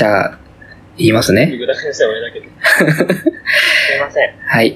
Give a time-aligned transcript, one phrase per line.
[0.00, 0.38] じゃあ、
[0.96, 1.48] 言いますね。
[1.50, 1.58] すい
[4.00, 4.32] ません。
[4.46, 4.74] はい。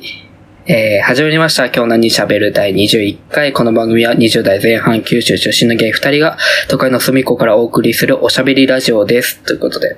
[0.66, 1.64] えー、始まりました。
[1.68, 3.54] 今日何喋る第21回。
[3.54, 6.36] この番組は20代前半九州出身のゲイ2人が
[6.68, 9.42] 都会の隅っこからお送りするおしゃべりラジオです。
[9.44, 9.96] ということで。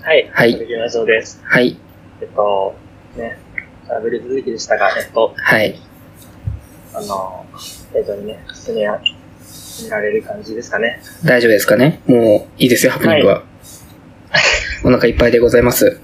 [0.00, 0.30] はい。
[0.32, 1.42] はいラジオです。
[1.44, 1.76] はい。
[2.22, 2.74] えっと、
[3.14, 3.36] ね、
[3.86, 5.78] しゃべり続きでしたが、えっと、はい。
[6.94, 7.44] あの、
[7.94, 8.86] 映像にね、進め、
[9.90, 11.02] られる感じですかね。
[11.22, 13.51] 大丈夫ですかねもういいですよ、ハプニングは。
[14.84, 16.00] お腹いっぱいでございます。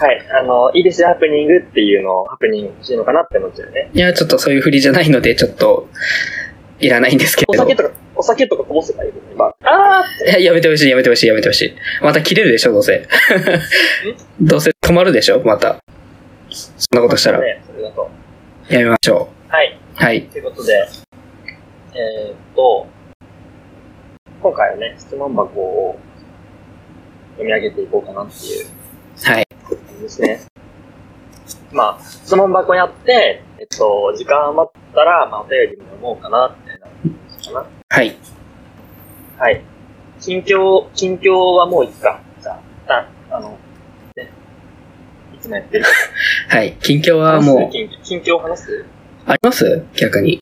[0.00, 0.26] はい。
[0.40, 3.90] あの、いいですよ、ハプニングっていうのをハプニング欲しいのかなって思っちゃうよね。
[3.92, 5.88] いや、ちょっとそういう振りじゃないので、ちょっと、
[6.78, 7.62] いらないんですけれど。
[7.62, 9.44] お酒とか、お酒とかこぼせばいいの今。
[9.46, 10.40] あーって。
[10.40, 11.76] いや、やめてほしい、やめてほしい、やめてほしい。
[12.02, 13.06] また切れるでしょ、どうせ。
[14.40, 15.82] どうせ止まるでしょ、また。
[16.50, 18.08] そんなことしたら、ね、それだと。
[18.70, 19.78] やめましょはい。
[20.00, 20.02] う。
[20.02, 20.22] はい。
[20.22, 20.72] ということで、
[21.92, 22.86] えーっと、
[24.42, 25.98] 今回はね、質問箱を
[27.40, 28.66] 読み上げていこうかなっていう
[29.24, 29.46] はい。
[30.02, 30.40] ですね。
[31.72, 37.66] まあ、質問箱やって、えっと、時間余ったら、まあ、お便りも読もうかな、みたいなかな。
[37.88, 38.16] はい。
[39.38, 39.62] はい。
[40.20, 42.20] 近況、近況はもういいか。
[42.42, 43.56] じゃあ、あの、
[44.16, 44.30] ね、
[45.34, 45.84] いつもやってる。
[46.50, 46.72] はい。
[46.80, 47.88] 近況はもう、近
[48.20, 48.84] 況話す？
[49.26, 49.84] あります？
[49.94, 50.34] 逆に。
[50.34, 50.40] い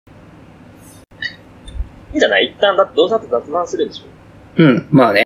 [2.15, 2.47] いんじゃない？
[2.56, 4.05] 一旦、だってどうせだって雑談するでしょ。
[4.56, 5.25] うん、まあね。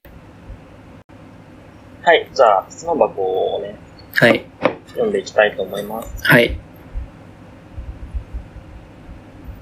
[2.04, 2.28] はい。
[2.34, 3.76] じゃあ、質問箱をね、
[4.14, 4.44] はい。
[4.88, 6.24] 読んでいきたいと思います。
[6.24, 6.58] はい。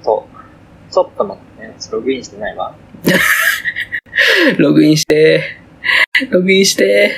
[0.02, 0.92] そう。
[0.92, 1.74] ちょっと待ってね。
[1.92, 2.74] ログインしてないわ。
[4.58, 5.42] ログインして、
[6.30, 7.12] ログインして、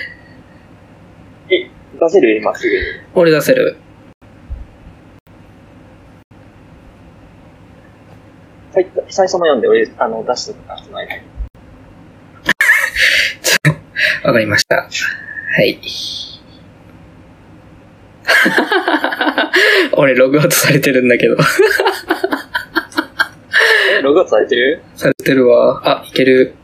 [1.48, 2.36] え、出せる？
[2.38, 2.82] 今すぐに。
[3.14, 3.76] 俺出せる。
[8.74, 11.22] はい、最初の読んで、俺、あの、出しとくから、その間に。
[14.24, 14.76] わかりました。
[14.76, 15.78] はい。
[19.92, 21.36] 俺ログアウトされてるんだけど。
[23.98, 24.82] え、ログアウトされてる？
[24.96, 25.80] されてるわ。
[25.84, 26.54] あ、いける。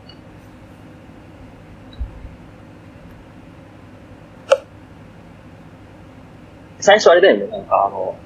[6.79, 8.17] 最初あれだよね、なんかあの、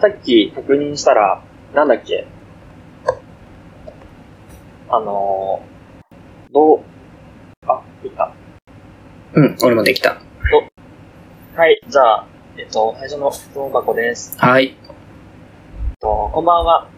[0.00, 1.42] さっき確認したら、
[1.74, 2.26] なんだっけ？
[4.90, 5.62] あの
[6.52, 6.80] どう、
[7.66, 8.33] あ、いいか。
[9.34, 10.20] うん、俺もできた。
[11.56, 14.36] はい、じゃあ、えっと、最初の質問箱です。
[14.38, 14.66] はい。
[14.66, 14.74] えっ
[16.00, 16.88] と、こんばんは。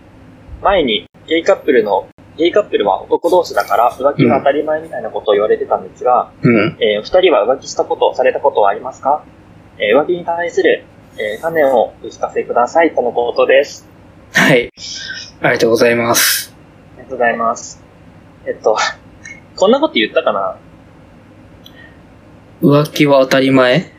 [0.63, 6.77] 前に、ゲイカップルの、ゲイカップルは男同士だから浮気が当たり前みたいなことを言われてたんですが、うん。
[6.79, 9.25] えーお二人は浮気したこと、されたことはありますか？
[9.79, 10.85] えー浮気に対する、
[11.19, 13.89] えー、観念をお聞かせくださいとのことです。
[14.35, 14.71] はい。
[15.41, 16.55] ありがとうございます。
[16.97, 17.83] ありがとうございます。
[18.47, 18.77] えっと、
[19.57, 20.59] こんなこと言ったかな？
[22.63, 23.93] 浮気は当たり前？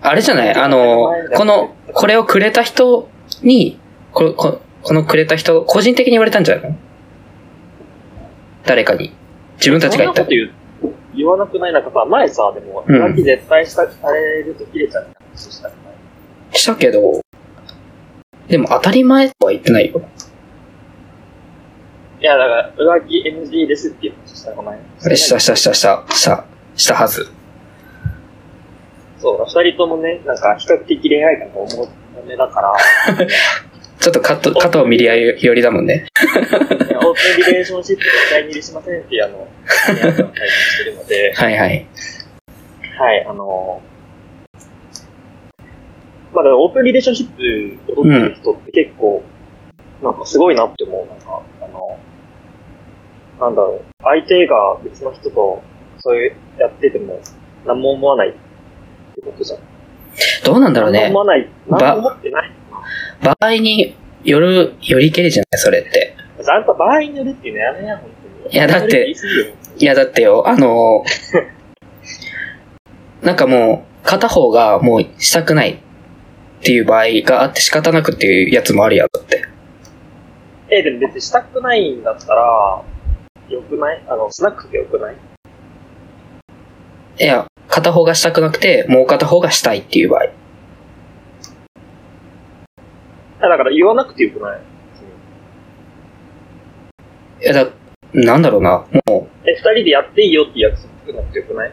[0.00, 0.54] あれじゃない？
[0.54, 3.08] あの、この、これをくれた人
[3.42, 3.78] に、
[4.12, 6.76] こここのくれた人、個人的に言われたんじゃないの？
[8.64, 9.12] 誰かに。
[9.56, 10.52] 自分たちが言ったそんなこ
[10.88, 10.94] と。
[11.16, 15.06] 言わなくないなんかさ、前さ、でも、うん浮気絶対した、されると切れちゃう
[15.36, 17.20] したくないしたけど、
[18.48, 20.00] でも当たり前とは言ってないよ。
[22.20, 26.44] いや、だから、浮気 NG ですっていう話したくないしたしたしたした、した、
[26.74, 27.28] したはず。
[29.22, 31.88] そう、二人ともね、なんか、比較的恋愛感が重
[32.26, 32.74] めだから、
[34.00, 36.06] ちょっとカット、加藤ミリア寄りだもんね。
[36.96, 39.46] オープンリレーションシップ絶対に許しませんっていう、あの、
[39.86, 41.86] 恋愛感を体験してるので、はいはい。
[42.98, 43.80] はい、あの、
[46.32, 49.22] まあでもオープンリレーションシップを取ってる人って結構、
[50.02, 51.06] なんかすごいなって思う。
[51.06, 51.96] なんか、あの、
[53.38, 55.62] なんだろう、相手が別の人と
[56.00, 57.20] そういうやってても
[57.64, 58.34] 何も思わない
[59.24, 59.60] ことじゃん。
[60.44, 61.20] どうなんだろうね思。
[61.20, 61.48] わない。
[61.68, 62.50] ば何も思ってない。
[63.22, 63.94] 場合に
[64.24, 66.16] よる、よりけりじゃないそれって。
[66.42, 68.10] ちゃんと場合によるっていうのやめや、本
[68.42, 68.54] 当に。
[68.54, 69.14] いやだって
[69.78, 71.04] いや、だってよ、あの、
[73.22, 75.76] なんかもう、片方がもうしたくないっ
[76.62, 79.44] ていう場合があって仕方なくっていうやつもあるやん、だって。
[80.68, 82.82] え、でも別にしたくないんだったら、
[83.48, 84.02] よくない？
[84.08, 85.16] あの、しなくてよくない？
[87.20, 90.22] いや、片方がしたくなくて、もう片方がしたいっていう場合。
[93.40, 94.60] あだから言わなくてよくない？
[97.42, 97.70] いや、だ、
[98.12, 100.76] なんだろうな、もう、え、二人でやっていいよって約
[101.06, 101.72] 束なくてよくない？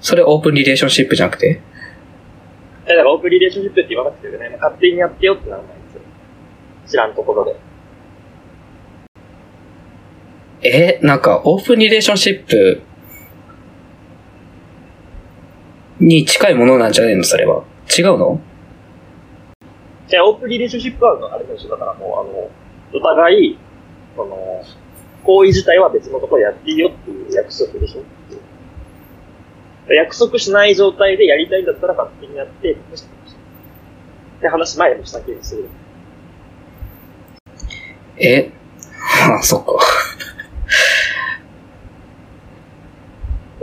[0.00, 1.60] それオープンリレーションシップじゃなくて？
[2.86, 4.50] え、だからオープンリレーションシップって言わなくてよくない？
[4.50, 6.00] 勝手にやってよってならないんですよ。
[6.88, 7.56] 知らんところで。
[10.62, 12.82] え、なんか、オープンリレーションシップ
[16.00, 17.24] に近いものなんじゃねえの？
[17.24, 17.64] それは。
[17.96, 18.40] 違うの？
[20.08, 22.50] じゃあ、オープンリレーションシップは、あれでしょ、だからもう、あの、
[23.00, 23.58] お互い、
[24.14, 24.62] その、
[25.24, 28.02] 行為自体は別のところでやっていいよっていう約束でしょ
[29.92, 32.76] 約束しない状態でやりたいんだったら勝手にやって、っ
[34.40, 35.68] て話前もした気がする。
[38.18, 38.50] え？
[39.32, 39.72] あ、そっか。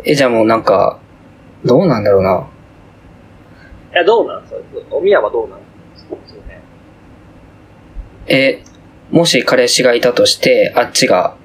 [0.05, 0.99] え、じゃあもうなんか、
[1.65, 2.47] どうなんだろうな。
[3.93, 4.61] いや、どうなんそれ。
[4.91, 5.59] おみやはどうなん
[5.95, 6.61] そうね。
[8.27, 8.63] え、
[9.11, 11.35] もし彼氏がいたとして、あっちが、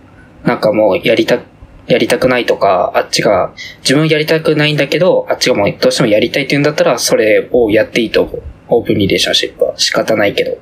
[0.45, 1.41] なんかもうやりた、
[1.87, 8.43] やりたくないとか、あっちが、自分やりたくないんだけど、あっちがもうどうしてもやりたいって言うんだったら、それをやっていいと思う。
[8.71, 10.59] オープンリレーションシップは仕方ないけど。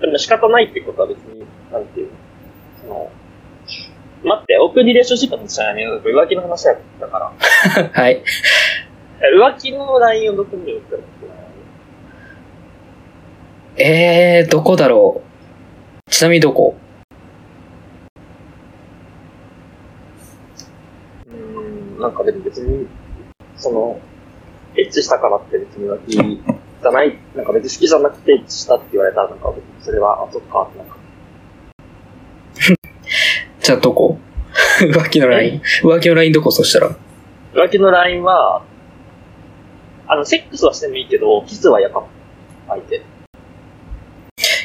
[0.00, 2.03] でも仕方ないってことは別に、なんていう
[4.24, 7.32] 待って、オープンリレーションシップの話はね、浮気の話だったから。
[7.92, 8.22] はい。
[9.38, 11.02] 浮気の LINE をどこに送ったの？
[13.76, 15.22] えー、どこだろ
[16.06, 16.10] う？
[16.10, 16.76] ちなみにどこ？
[21.26, 22.86] うーん、なんかでも別に、
[23.56, 24.00] その、
[24.76, 30.96] エッチしたからって別に浮気じゃない、なんか別に好きじゃなくてエッチしたって言われたらなんかそれは、あ、そっか、なんか。
[33.64, 34.18] じゃあどこ？
[34.78, 35.62] 浮気のライン。
[35.82, 36.50] 浮気のラインどこ？
[36.50, 36.90] そしたら。
[37.54, 38.62] 浮気の LINE は、
[40.06, 42.08] あの、セックスはしてもいいけど、キスは嫌かも。
[42.68, 43.00] 相手。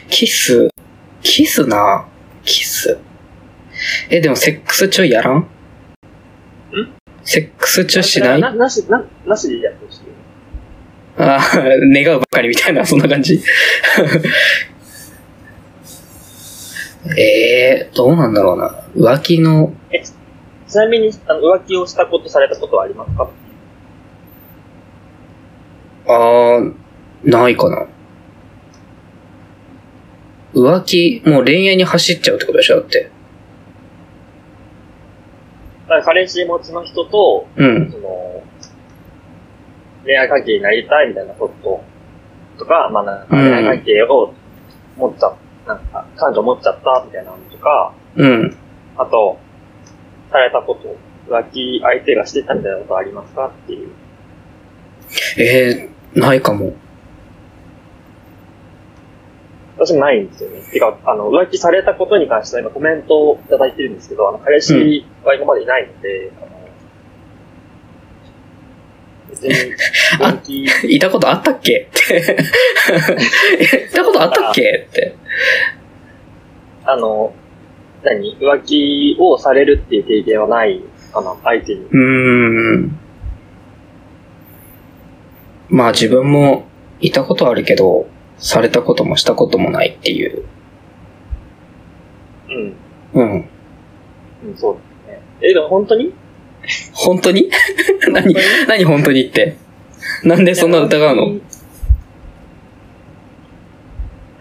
[0.10, 0.68] キス、
[1.22, 2.06] キスな？
[2.44, 2.98] キス？
[4.10, 5.38] え、でもセックス中やらん？
[5.38, 5.48] ん？
[7.24, 8.42] セックス中しない？
[8.42, 10.00] な、なし、な、なしでやってほしい。
[11.20, 13.40] あー 願うばっかりみたいな、そんな感じ。
[17.18, 18.84] えー、どうなんだろうな。
[18.96, 19.74] 浮気の、
[20.68, 23.30] ちなみに、あの、浮気をしたことされたことはありますか？
[26.08, 26.74] あー、
[27.24, 27.88] ないかな。
[30.54, 32.82] 浮気、もう恋愛に走っちゃうってことでしょ？
[32.82, 33.12] だって。
[36.06, 37.92] 彼氏持ちの人と、うん。
[37.92, 38.44] その、
[40.04, 41.84] 恋愛関係になりたいみたいなこと
[42.60, 44.34] とか、まあ恋愛関係を
[44.98, 45.36] 持っちゃ、
[45.70, 48.58] なんか感情持っちゃったみたいなのとか、うん。
[48.98, 49.38] あと、
[50.32, 50.98] されたこと、
[51.32, 53.92] 浮気相手がしてたみたいなことありますかっていう。
[55.38, 56.74] えー、ないかも。
[59.78, 60.62] 私もないんですよね。
[60.72, 66.59] てか、あの、浮気されたことに関しては今コメントをいただいてるんですけど、あの、彼氏は今までいないので、あの、
[69.30, 69.54] 別に、
[70.20, 71.88] 浮気、いたことあったっけ？
[71.90, 72.38] って。
[73.90, 74.88] いたことあったっけ？
[74.90, 75.16] って。
[76.86, 77.34] あの、
[78.04, 78.38] 何？
[78.38, 80.82] 浮気をされるっていう経験はない
[81.14, 81.82] かな、相手に。
[81.82, 83.00] うーん。
[85.70, 86.68] まあ自分も
[87.00, 90.46] いたことあるけど、されたこともしたこともないっていう。
[92.50, 92.74] うん。
[93.14, 93.50] うん。
[94.46, 95.22] うん、そうですね。
[95.42, 96.14] え、でも本当に？
[96.94, 97.52] 本当に？
[98.14, 98.36] 何
[98.68, 99.56] 何本当にって。
[100.24, 101.24] なんでそんな疑うの？
[101.28, 101.42] い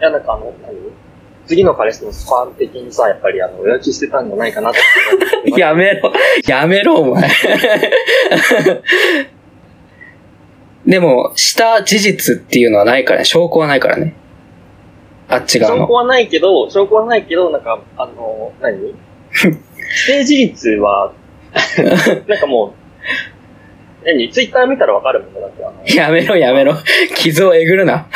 [0.01, 0.75] や、なんかあの、何
[1.45, 4.79] 次の彼氏のスパン的にさ、やっぱりあの、浮気してたんじゃないかなって。
[5.59, 6.13] やめろ。
[6.47, 7.29] やめろ、お前。
[10.85, 13.25] でも、した事実っていうのはないからね。
[13.25, 14.15] 証拠はないからね。
[15.27, 15.83] あっち側の。
[15.83, 18.93] 証拠はないけど、証拠はないけど、なんか、あの、何？
[19.31, 21.13] 否定事実は、
[22.27, 22.73] なんかもう、
[24.05, 24.29] 何？
[24.31, 25.41] ツイッター見たらわかるもんね。
[25.41, 25.51] だっ
[25.85, 26.75] てやめろ、やめろ。
[27.15, 28.07] 傷をえぐるな。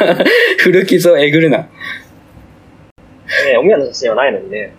[0.60, 1.58] 古傷をえぐるな。
[1.58, 1.68] ね、
[3.58, 4.74] おみやの写真はないのにね。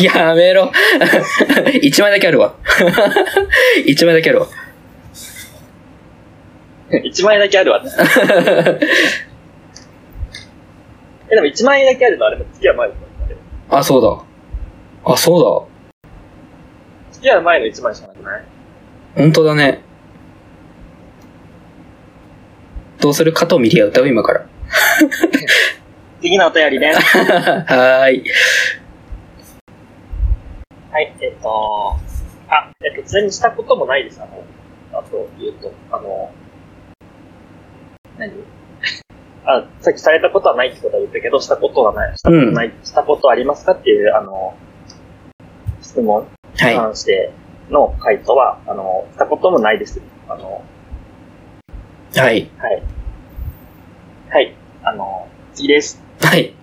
[0.00, 0.72] やめろ。
[1.82, 2.54] 一枚だけあるわ。
[3.84, 4.46] 一枚だけあるわ。
[7.04, 7.82] 一枚だけあるわ。
[11.30, 13.38] え、でも一枚だけあるのあれも付き合う前だったんだよ。
[13.70, 15.12] あ、そうだ。
[15.12, 18.42] あ、そう付き合う前の一枚しかなくない？
[18.42, 18.51] だ。
[19.14, 19.82] 本当だね。
[23.00, 23.32] どうする？
[23.32, 24.08] 加藤ミリア歌う？
[24.08, 24.46] 今から。
[26.20, 26.92] 次のお便りね。
[26.94, 28.24] はーい。
[30.90, 31.96] はい、えっと、
[32.48, 34.20] あ、えっと、ちなみにしたこともないです。
[34.22, 34.44] あの、
[34.92, 36.30] あと言うと、あの、
[38.18, 38.32] 何？
[39.44, 43.72] あ、さっきされたことはないってことは言ったけど、したことはない、したことない、したことありますか？
[43.72, 44.54] っていう、あの、
[45.80, 46.28] 質問に
[46.60, 46.76] はい。
[46.76, 47.32] 関して
[47.72, 50.00] の回答は、あの、したこともないです。
[50.28, 50.62] あの、
[52.14, 52.50] はい。
[52.58, 52.82] はい。
[54.30, 56.02] はい、あの、次です。
[56.20, 56.54] はい。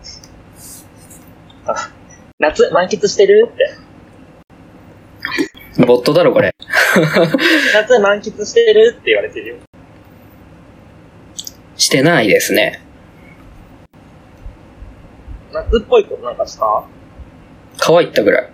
[2.39, 3.51] 夏満喫してる？
[3.51, 3.56] っ
[5.78, 5.86] て。
[5.86, 6.56] ボットだろ、これ。
[7.74, 8.96] 夏満喫してる？
[9.00, 9.56] って言われてるよ。
[11.75, 12.82] してないですね。
[15.51, 16.84] 夏っぽいことなんかした？
[17.78, 18.50] 川行ったぐらい。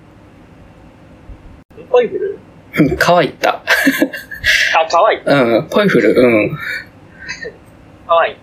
[1.83, 2.39] ポイフル？
[2.77, 3.63] うん川行った。
[4.83, 5.21] あ、かわいい。
[5.23, 6.57] うん、ポイフル、うん。
[8.05, 8.35] かわいい。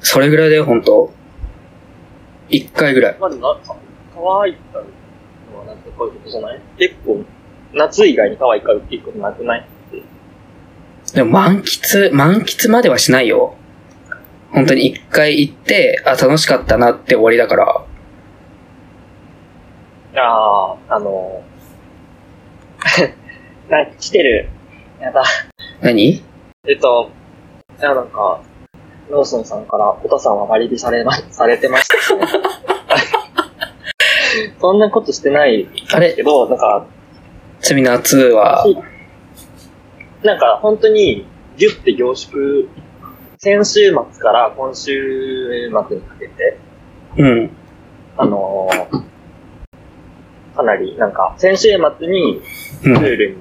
[0.00, 1.12] それぐらいで、ほんと。
[2.48, 3.16] 一回ぐらい。
[3.18, 3.76] まあでもな、か
[4.14, 4.84] かわいたの
[5.58, 6.60] は夏っぽいことじゃない？
[6.78, 7.24] 結構、
[7.74, 9.66] 夏以外に可愛いからっていうことなくない？
[11.14, 13.54] でも満喫、満喫まではしないよ。
[14.52, 17.84] 本当に一回行って、あ、楽しかったなって終わりだから。
[20.16, 21.42] ああ、あの
[23.68, 24.48] なんか来てる。
[25.00, 25.22] やだ。
[25.80, 26.22] 何？
[26.66, 27.10] えっと、
[27.78, 28.42] いや、なんか、
[29.10, 32.26] ローソンさんから、お父さんは割引されま、されてましたね。
[34.60, 36.14] そんなことしてないあれ？
[36.14, 36.86] けど、なんか、
[37.60, 38.64] ちなみに夏は、
[40.22, 42.68] なんか本当にギュッて凝縮、
[43.38, 46.58] 先週末から今週末にかけて、
[47.16, 47.50] うん。
[48.16, 49.08] あのー
[50.56, 51.68] かなり、なんか、先週
[51.98, 52.42] 末に
[52.82, 52.96] プうん。
[52.98, 53.36] ールに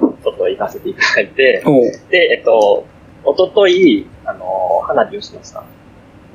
[0.00, 2.86] ちょっと行かせていただいて、おうで、えっと、
[3.24, 5.62] おととい、あのー花火をしました。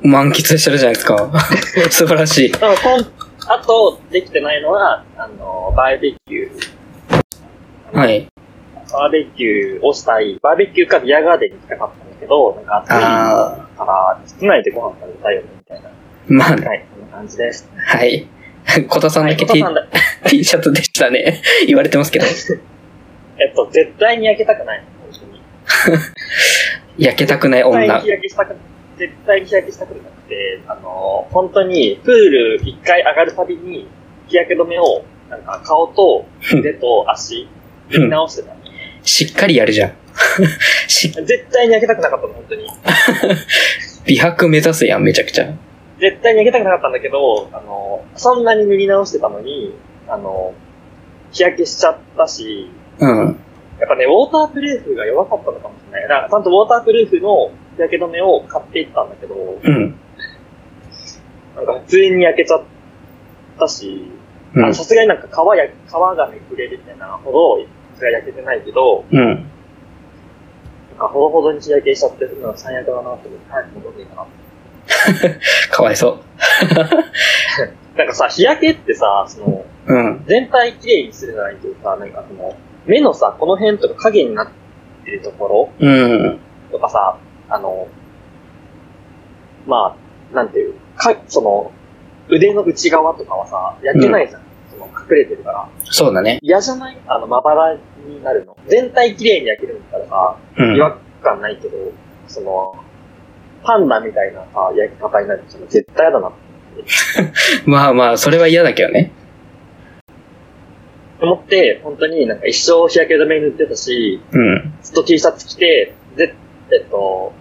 [0.02, 1.30] 満喫してるじゃないですか。
[1.90, 2.52] 素晴らしい。
[2.52, 2.70] こん
[3.48, 7.98] あと、できてないのは、あのーバーベキュー。
[7.98, 8.26] はい。
[8.92, 10.38] バーベキューをしたい。
[10.42, 15.88] バーベキューかビアガーデンに行きたかったんだけど、なんか暑いあから、室内でご飯食べたいよね、みたいな。
[15.88, 15.92] ー。
[16.28, 16.66] まあね。
[16.66, 17.68] はい、こんな感じです。
[17.76, 18.26] はい。
[18.88, 19.86] 小田さんはい、だけコ T,、タさんだ
[20.28, 21.42] T シャツでしたね。
[21.66, 22.26] 言われてますけど。
[22.26, 24.82] えっと、絶対に焼けたくない。
[25.00, 26.00] 本当に。
[26.98, 28.08] 焼けたくない絶対日。
[28.08, 28.56] 焼けしたく、
[28.98, 33.88] 絶対に日焼けしたくなくて、あの、本当に、プール一回上がるたびに、
[34.28, 37.48] 日焼け止めを、なんか顔と腕と足、
[37.90, 38.56] 塗り直してた。
[39.02, 39.92] しっかりやるじゃん。
[40.88, 42.66] し、絶対に焼けたくなかったの、本当に。
[44.06, 45.52] 美白目指すやん、めちゃくちゃ。
[45.98, 49.74] 絶対に焼けたくなかったんだけど、あの、そんなに塗り直してたのに、
[50.08, 50.54] あの、
[51.32, 53.40] 日焼けしちゃったし、うん。
[53.78, 56.02] やっぱね、ウォータープルーフが弱かったのかもしれない。
[56.02, 59.94] だからちゃんとウォータープルーフの日焼け止めを買っていったんだけど、うん。
[61.56, 62.62] なんか普通に焼けちゃっ
[63.58, 64.10] たし、
[64.54, 69.24] うんあさすがになんか皮や、皮がめくれるみたいなほど、それは焼けてないけど、うん。
[69.28, 74.26] なんかほどほどに日焼けしちゃってるのが最悪だなって思って、早く戻っていいかな。
[75.70, 76.18] かわいそ
[77.96, 79.94] なんかさ、日焼けってさ、その、う。
[79.94, 80.24] うん。
[80.26, 84.48] 全体きれいにするじゃないけどさ、なんかその、目のさ、この辺とか影になっ
[85.04, 86.22] てるとこうん。
[86.22, 86.38] ろ
[86.72, 87.16] とかさ、
[87.48, 87.88] あの、
[89.66, 89.96] ま
[90.32, 91.72] あ、なんていう、か、その、
[92.28, 94.42] 腕の内側とかはさ、焼けないじゃん。
[94.70, 95.68] その、隠れてるから。
[95.84, 96.38] そうだね。
[96.42, 96.96] 嫌じゃない？
[97.06, 97.74] あの、まばら
[98.04, 98.56] になるの。
[98.66, 100.76] 全体きれいに焼けるんだったらさ、うん。
[100.76, 101.76] 違和感ないけど、
[102.28, 102.74] その、
[103.66, 106.36] パンダみたいなさ、焼き方になると絶対嫌だなって
[107.66, 109.10] まあまあ、それは嫌だけどね。
[111.20, 114.74] 思って、本当になんか一生日焼け止め塗ってたし、うん。
[114.82, 116.34] ずっと T シャツ着て、で、
[116.70, 117.32] えっと、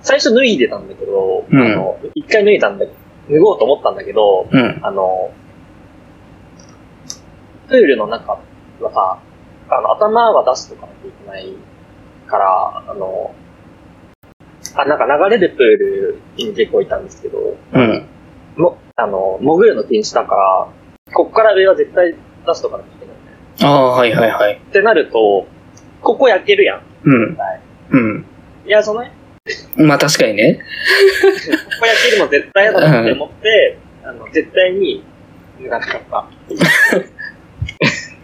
[0.00, 2.86] 最初脱いでたんだけど、うんあの、一回脱いだんだ
[3.28, 4.80] 脱ごうと思ったんだけど、うん。
[4.82, 5.30] あの、
[7.68, 8.32] プールの中
[8.80, 9.20] はさ、
[9.68, 11.54] あの、頭は出しとかなきゃいけない
[12.26, 13.34] から、あの、
[14.76, 18.06] あ、なんか流れるプールに結構いたんですけど、うん。
[18.56, 20.68] も、あの、潜るの禁止だから、
[21.14, 22.14] こっから上は絶対
[22.46, 23.72] 出しとかなきゃいけない。
[23.72, 24.54] ああ、はいはいはい。
[24.54, 25.46] ってなると、
[26.02, 26.82] ここ焼けるやん。
[27.04, 27.36] うん。
[27.36, 27.60] はい
[27.92, 28.24] うん。
[28.66, 29.12] いや、そのね、
[29.76, 30.60] まあ確かにね。
[30.60, 35.02] ここ焼けるの絶対嫌だなって思って、あの、絶対に
[35.60, 36.26] 脱がなかった。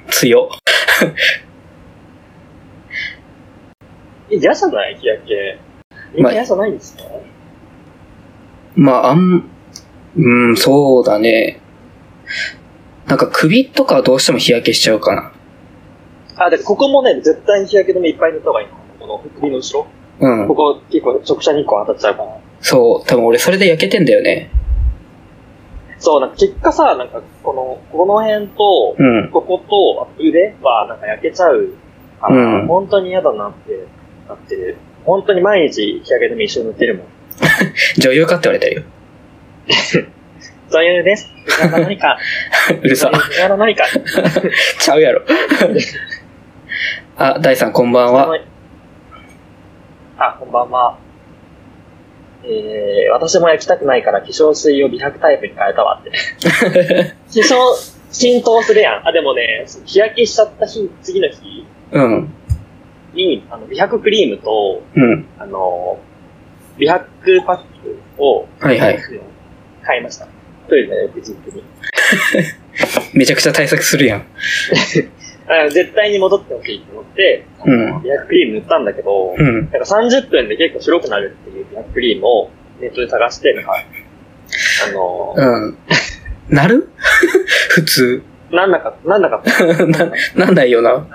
[0.12, 0.48] 強。
[4.30, 4.96] え嫌じゃない？
[4.96, 5.58] 日焼け。
[6.14, 7.02] みんまあないんですか、
[8.75, 9.44] まあ、あん、
[10.16, 11.60] うん、そうだね。
[13.06, 15.32] なんか首とかはどうしても日焼けしちゃうかな。
[16.36, 18.75] あ、で、ここもね、絶対に日焼け止めいっぱい塗った方がいいの。
[18.98, 19.86] この首の後ろ。
[20.20, 20.54] うんこ。
[20.54, 22.40] こ結構直射日光当たっちゃうから。
[22.60, 23.06] そう。
[23.06, 24.50] 多分俺それで焼けてんだよね。
[25.98, 29.30] そう、なんか結果さ、なんかこの、この辺と、うん。
[29.30, 31.75] ここと腕はなんか焼けちゃう
[32.20, 33.86] から、うん本当に嫌だなって
[34.28, 34.76] なってる。
[35.06, 37.06] 本当に毎日日焼け止め一緒に塗ってるもん。
[37.98, 38.82] 女優かって言われてるよ。
[40.68, 41.30] そういうです。
[41.44, 42.18] 藤原何か。
[42.82, 43.10] うるさ。
[43.10, 43.84] 藤原何か。
[44.80, 45.22] ちゃうやろ。
[47.16, 48.36] あ、大さんこんばんは。
[50.18, 50.98] あ、こんばんは。
[52.44, 56.10] えー、私も焼きたくないから化粧水を美白タイプに変えたわって。
[56.10, 56.16] 化
[57.30, 57.56] 粧、
[58.10, 59.08] 浸透するやん。
[59.08, 62.34] あ、でもね、日焼けしちゃった日、次の日うん。
[63.16, 65.26] に、あの、美白クリームと、うん。
[65.38, 65.99] あの、
[66.78, 67.08] 美白
[67.46, 68.99] パックを、はいはい。
[69.82, 70.28] 買いました。
[70.68, 71.64] トイレの翌日に。
[73.14, 74.26] めちゃくちゃ対策するやん。
[75.49, 78.02] あ絶対に戻ってほしいと思って、うん。
[78.02, 79.54] 美白クリーム塗ったんだけど、うん。
[79.54, 83.73] なんか30分で結構白くなるっていう美白クリームをネットで探して、なんか、
[84.88, 85.78] あの、うん。
[86.49, 86.88] なる？
[87.70, 88.23] 普通。
[88.50, 89.87] なんだか、なんだかった。
[89.87, 91.06] な、なんないよな。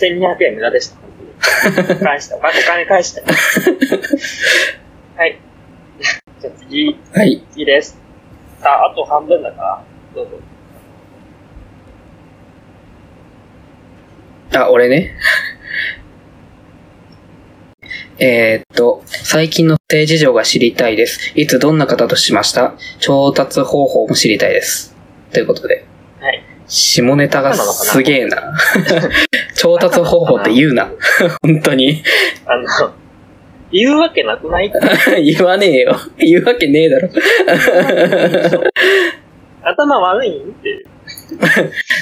[0.00, 0.96] 1200円無駄でした。
[2.04, 3.22] 返して、お金返して。
[5.16, 5.38] はい。
[6.40, 7.42] じゃあ次、はい。
[7.52, 7.98] 次です。
[8.62, 10.30] あ、あと半分だから、どうぞ。
[14.58, 15.14] あ、俺ね。
[18.18, 21.32] えーっと、最近の不正事情が知りたいです。
[21.36, 22.74] いつどんな方としました？
[22.98, 24.94] 調達方法も知りたいです。
[25.32, 25.84] ということで。
[26.70, 26.72] はい。
[26.72, 28.54] 下ネタがすげえな。
[29.56, 30.88] 調達方法って言うな。
[31.42, 32.02] 本当に。
[32.46, 32.92] あの、
[33.72, 34.72] 言うわけなくない？
[35.24, 35.96] 言わねえよ。
[36.18, 37.08] 言うわけねえだろ。
[39.62, 40.42] 頭悪いん？
[40.42, 40.86] って。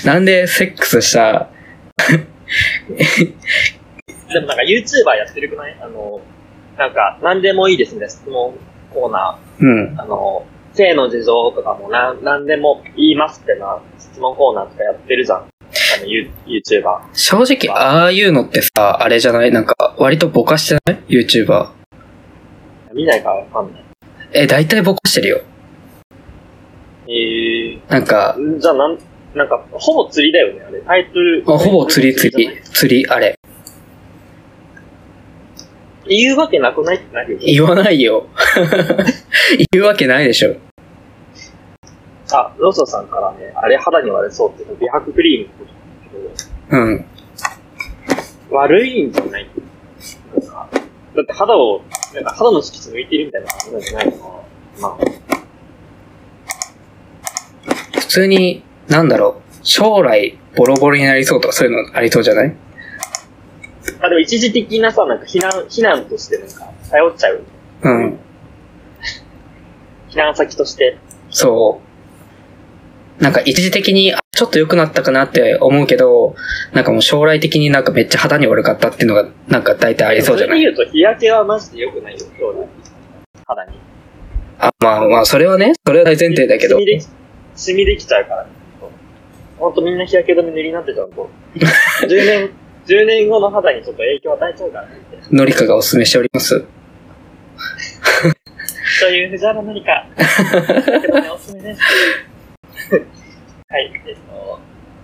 [0.06, 1.48] なんでセックスした、
[4.32, 5.76] でもなんか YouTuber やってるくない？
[5.82, 6.20] あの、
[6.76, 8.54] なんか、何でもいいですね、質問
[8.92, 9.96] コーナうん。
[9.96, 10.00] ー。
[10.02, 10.46] あの、
[10.78, 15.38] 性の事情とかもなん何でも言いますってな、質問コーナーとかやってるじゃん。
[15.38, 15.44] あ
[16.00, 17.00] の、ユ YouTuber。
[17.14, 19.50] 正直、ああいうのってさ、あれじゃない？
[19.50, 21.68] なんか、割とぼかしてない ?YouTuber。
[22.94, 23.84] 見ないからわかんない。
[24.32, 25.40] え、大体ぼかしてるよ。
[27.08, 28.98] えー、なんか、じゃあなん、
[29.34, 30.80] なんか、ほぼ釣りだよね、あれ。
[30.82, 31.42] タイトル。
[31.46, 33.34] あほぼ釣り釣り釣り、あれ。
[36.06, 37.38] 言うわけなくないってなるよ。
[37.42, 38.26] 言わないよ。
[39.72, 40.56] 言うわけないでしょ。
[42.32, 45.72] あ、ロソさんからね、あれ肌に悪そうっていうの美白クリームって
[46.70, 46.98] 言うんだうん。
[46.98, 47.04] け
[48.50, 49.48] ど、悪いんじゃない？
[50.34, 50.78] なんか、だ
[51.22, 51.82] って肌を、
[52.14, 54.44] なんか肌の色素抜いてるみたいな感じなんじゃないの？
[54.80, 54.98] ま
[58.00, 62.56] 普通に、なんだろう、将来ボロボロになりそうとかそういうのありそうじゃない？
[64.00, 67.42] あ、あでも一時的なさ、なんか避難、避難としてなんか、頼っちゃう。
[67.82, 68.18] うん。
[70.10, 70.98] 避難先として。
[71.30, 71.87] そう。
[73.20, 76.36] なんか一時的に、あちょっと良くなったかなって思うけど、
[76.72, 80.60] なんかもう将来的になんかめっちゃ肌に悪かったっていうのが、なんか大体ありそうじゃない？
[80.64, 82.68] れで言うと日焼けはマジで良くないよ、将来。
[83.46, 83.72] 肌に。
[84.60, 86.84] あ、まあまあ、それはね、それは大前提だけどシ。
[86.84, 87.06] ミでき、
[87.56, 88.50] シミできちゃうから、ね。
[89.58, 91.28] ほんとみんな日焼け止め塗りになってちゃうと、
[92.06, 92.50] 10年、
[92.86, 94.90] 10年後の肌にちょっと影響与えちゃうからね。
[95.32, 96.64] のりかがお勧めしております。
[99.00, 100.06] という藤原のりか。
[100.16, 100.22] 日
[100.90, 101.80] 焼け止めおすすめです。
[103.70, 104.58] はい、えっと、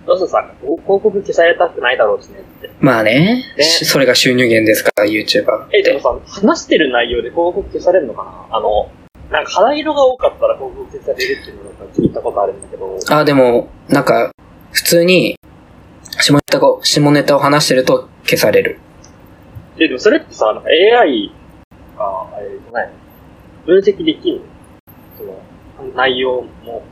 [0.07, 2.69] ロソさんが広告消されたくないだろうしねって。
[2.79, 5.67] まあね、ねしそれが収入源ですから、YouTuber。
[5.71, 8.57] え、でもさ、話してる内容で広告消されるのかな？
[8.57, 8.89] あの、
[9.31, 14.31] なんか肌色が多かったら広告消されるっていうのを聞いたことあるんだけど、あ、でも、なんか、
[14.71, 15.37] 普通に、
[16.19, 18.79] 下ネタを、下ネタを話してると消される。
[19.77, 21.31] え、でもそれってさ、なんか AI
[21.97, 22.93] が、あれじゃないの？
[23.65, 24.37] 分析できる？
[24.39, 24.43] の
[25.17, 25.23] そ
[25.83, 26.83] の、内容も。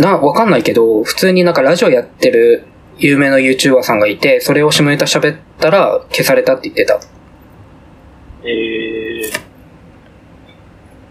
[0.00, 2.64] な、わかんないけど、普通になんかラジオやってる
[2.98, 6.98] 有名な YouTuber さんがいて、それを下ネタ喋ったら消されたって言ってた。
[8.42, 9.30] え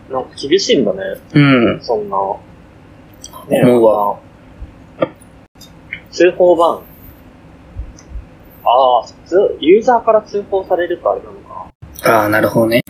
[0.10, 1.00] ー、なんか厳しいんだね、
[1.34, 1.80] うん。
[1.82, 2.18] そんな。
[2.18, 2.42] 思
[3.80, 4.20] うわ。
[6.12, 6.82] 通報版。
[8.64, 11.72] ああ、普通、ユーザーから通報されるとあれなのか
[12.04, 12.82] ああ、なるほどね。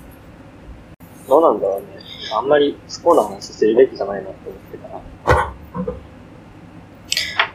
[1.27, 1.29] な。
[1.29, 1.87] どうなんだろうね。
[2.37, 4.68] あんまり不幸な話するべきじゃないなって思って。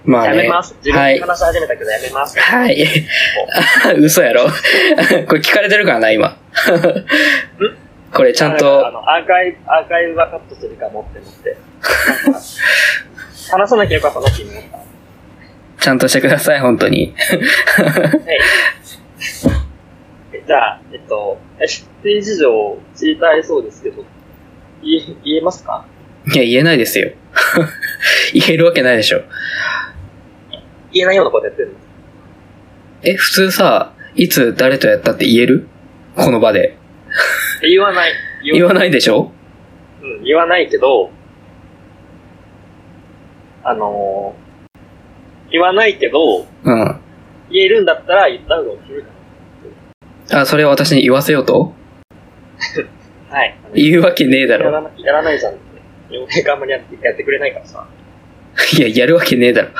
[0.04, 0.36] まあね。
[0.36, 0.74] やめます。
[0.78, 1.14] 自分はい。
[1.14, 2.38] で話し始めたけどやめます。
[2.38, 2.86] はい。
[3.98, 4.44] 嘘やろ
[5.28, 6.36] これ聞かれてるからな、今。
[8.12, 11.56] これちゃんあと、の、アーカイブ、アーカイブはカットするかもって思って。
[13.50, 14.64] 話さなきゃよかったなって今思っ
[15.78, 15.82] た。
[15.82, 17.14] ちゃんとしてください、本当に。
[17.16, 17.82] は
[18.32, 18.40] い。
[20.46, 21.38] じゃあ、えっと、
[22.02, 24.04] 出事情を知りたいそうですけど、
[24.82, 25.84] 言え、言えますか？
[26.32, 27.10] いや、言えないですよ。
[28.32, 29.22] 言えるわけないでしょ。
[30.92, 31.74] 言えないようなことやってるの？
[33.02, 35.66] え、普通さ、いつ誰とやったって言える？
[36.16, 36.76] この場で。
[37.62, 38.12] 言わない。
[38.52, 39.32] 言わないでしょ？
[40.02, 41.10] うん、言わないけど、
[43.62, 44.44] あのー
[45.50, 47.00] 言わないけど、うん。
[47.50, 51.74] 言えるんだったら言った方が面白いかあ、それを私に言わせようと？
[53.30, 53.36] な。
[53.38, 53.56] はい。
[53.74, 54.64] 言うわけねえだろ。
[54.66, 55.54] やらなやらないじゃん
[56.22, 56.34] って。
[56.34, 57.86] 嫁があんまりやってやってくれないからさ。
[58.76, 59.68] いや、やるわけねえだろ。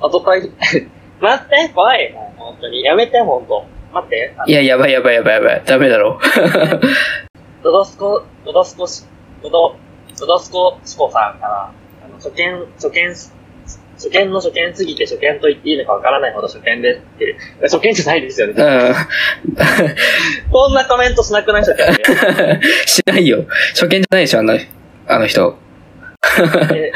[0.00, 0.50] あとかい、
[1.20, 2.12] 待って、怖い。
[2.12, 2.82] もう本当に。
[2.82, 3.66] やめて、本当。
[3.92, 4.34] 待って。
[4.46, 5.62] いや、やばいやばいやばいやばい。
[5.64, 6.20] ダメだろ。
[7.62, 9.04] ドドスコ、ドドスコし、
[9.42, 9.76] ドド、
[10.18, 11.72] ドドスコシコさんから、
[12.04, 13.14] あの、初見、初見、
[13.98, 18.54] 初見の初見すぎて初見と言っていいのかわからないほど初見でって、初見じゃないですよね。
[18.56, 18.94] うん。
[20.52, 22.60] こんなコメントしなくない初見で。
[22.86, 23.44] しないよ。
[23.70, 24.58] 初見じゃないでしょ、あの、
[25.08, 25.58] あの人。
[26.72, 26.92] ええっ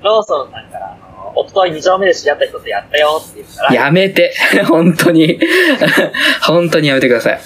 [0.00, 0.96] と、ローソンさんから、
[1.34, 4.34] おととい二丁目で知り合った人とやったよって言ったら、やめて。
[4.66, 5.38] 本当に。
[6.42, 7.40] 本当にやめてください。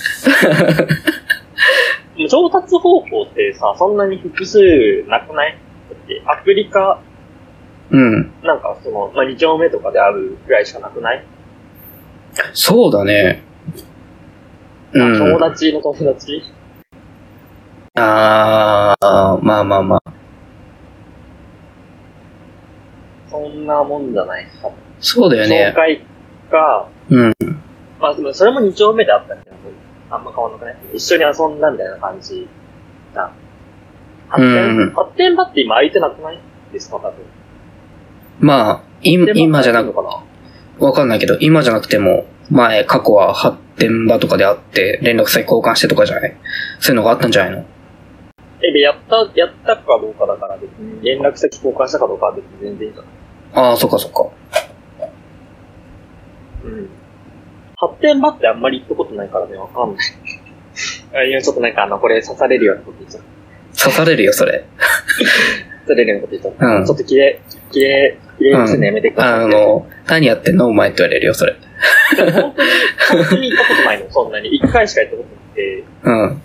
[2.28, 4.58] 上達方法ってさ、そんなに複数
[5.08, 5.58] なくない？
[5.90, 7.00] だって、アプリか、
[7.90, 8.32] うん。
[8.42, 11.24] なんかその、まあ、二丁目とかであるぐらいしかなくない、
[12.52, 13.42] そうだね。
[14.92, 15.18] うん。
[15.18, 16.42] 友達の友達？
[17.94, 20.02] あー、まあまあまあ。
[23.30, 24.46] そんなもんじゃない
[25.00, 25.72] そうだよ紹ね。
[25.74, 26.00] 介
[26.50, 27.34] か、うん。
[28.00, 29.56] まあでもそれも二丁目であったんだけど、
[30.10, 30.76] あんま変わんなくない？
[30.94, 32.48] 一緒に遊んだみたいな感じ
[33.14, 33.32] な。
[34.28, 36.40] 発うん展、発展場って今空いてなくない？
[36.72, 37.14] ですか多分。
[38.40, 39.92] まあ、今、今じゃなく、
[40.78, 46.36] わかんないけど、今じゃなくても、前、過去は発展場とかであって、連絡先交換してとかじゃない？
[46.80, 47.64] そういうのがあったんじゃないの？
[48.62, 53.12] え、で、やった、やったかどうかだから別に、連絡先交換したかどうかは別に全然いいんじゃない？
[53.68, 54.28] ああ、そっかそっか。
[56.64, 56.88] うん。
[57.76, 60.06] 発展場ってあんまり行ったことないからね、わかんない。
[61.14, 63.22] あいや、ちょっとなんかあの、これ刺されるようなこと言っちゃっ
[63.74, 63.84] た。
[63.84, 64.64] 刺されるよ、それ。
[65.86, 66.66] 刺されるようなこと言っちゃった。
[66.66, 67.40] うんちょっと綺麗、
[67.72, 71.56] 綺麗、綺麗にするのやめてください、あの、何やってんのお前って言われるよ、それ。
[72.16, 72.54] 本
[73.28, 74.54] 当に、行ったことないの、そんなに。
[74.54, 75.84] 一回しか行ったことなくて。
[76.02, 76.42] うん。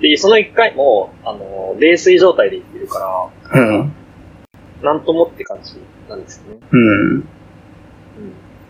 [0.00, 3.92] で、その一回も、あの、泥酔状態で行ってるから、うん。
[4.82, 5.74] なんともって感じ
[6.08, 6.60] なんですよね。
[6.70, 7.10] うん。
[7.10, 7.24] うん。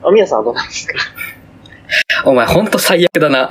[0.03, 0.99] あ、みやさんはどうなんですか？
[2.25, 3.51] お前ほんと最悪だな。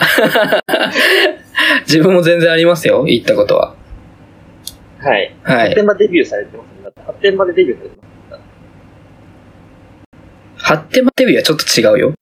[1.81, 3.75] 自分も全然ありますよ、行ったことは。
[4.99, 5.35] はい。
[5.43, 5.69] はい。
[5.69, 6.91] 発展場デビューされてますね。
[7.05, 8.12] 発展場でデビューされてます。
[10.63, 12.13] 発展場デビューはちょっと違うよ。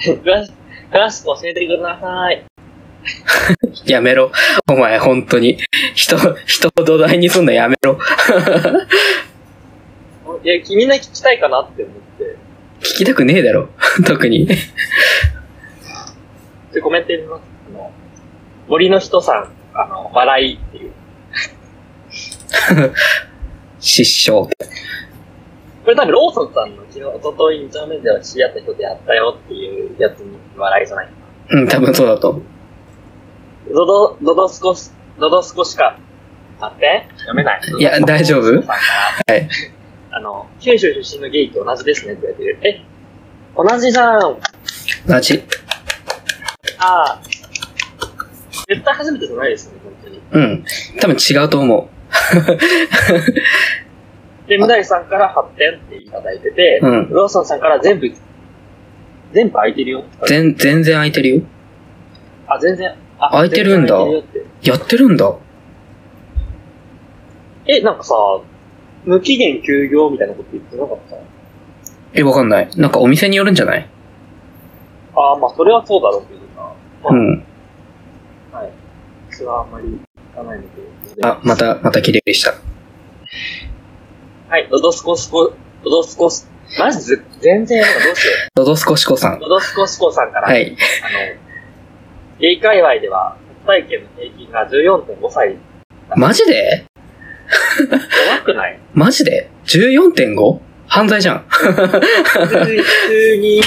[0.00, 0.52] 詳し
[0.90, 2.44] 詳しく教えてください。
[3.86, 4.30] やめろ。
[4.68, 5.58] お前本当に。
[5.94, 7.98] 人、人を土台にすんのやめろ。
[10.44, 12.36] いや、みんな聞きたいかなって思って。
[12.80, 13.70] 聞きたくねえだろ。
[14.06, 14.46] 特に。
[14.46, 14.56] で、
[16.82, 17.42] コメント読みます。
[17.70, 17.90] あの、
[18.68, 20.92] 森の人さん、あの、笑いっていう。
[23.80, 24.48] 失笑。
[25.84, 31.12] これ多分ローソンさんの昨日、おととい2丁目では知り合った人でやったよっていうやつに笑いじゃないか
[31.52, 32.40] うん、多分そうだと。
[33.72, 35.98] ドド、ドドスコシ、ドドスコしか、
[36.60, 37.06] 待って？
[37.18, 37.60] 読めない。
[37.78, 38.60] いや大丈夫？
[38.62, 38.76] は
[39.36, 39.48] い。
[40.12, 42.58] あの、九州出身のゲイと同じですねって言われてる。
[42.62, 42.82] え？
[43.56, 44.36] 同じじゃん
[45.06, 45.42] 同じ。
[46.78, 47.20] ああ。
[48.68, 50.20] 絶対初めてじゃないですよね、本当に。
[50.32, 50.64] うん。
[51.00, 51.99] 多分違うと思う。
[54.46, 58.10] で、無題さんから発展っていただいてて、うんローソンさんから全部、
[59.32, 60.04] 全部空いてるよ。
[60.26, 61.42] 全、全然空いてるよ。
[62.48, 62.90] あ、全然。
[63.18, 63.96] あ空いてるんだ
[64.62, 65.32] やってるんだ。
[67.66, 68.14] え、なんかさ、
[69.04, 71.16] 無期限休業みたいなこと言ってなかった？
[72.12, 72.68] え、わかんない。
[72.76, 73.88] なんかお店によるんじゃない？
[75.14, 76.72] ああ、まあ、それはそうだろうけどさ。
[77.04, 77.44] まうん。
[78.52, 78.72] あ、はい。
[79.30, 79.86] それはあんまり
[80.32, 80.68] 聞かないので。
[81.22, 82.54] あ、また、また綺麗でした。
[84.48, 85.52] はい、ドドスコスコ、
[85.84, 89.40] ドドスコス、マジで全然なんかどうしよドドスコシコさんう。。
[89.40, 90.66] ドドスコスコさんから、はい。
[90.66, 90.78] あの、
[92.40, 95.56] ゲイ界隈では、体験の平均が14.5歳。
[96.16, 96.84] マジで？
[98.34, 98.78] 怖くない？
[98.94, 100.58] マジで ?14.5?
[100.86, 101.44] 犯罪じゃん。
[101.48, 101.68] 中
[102.48, 103.60] 中2、い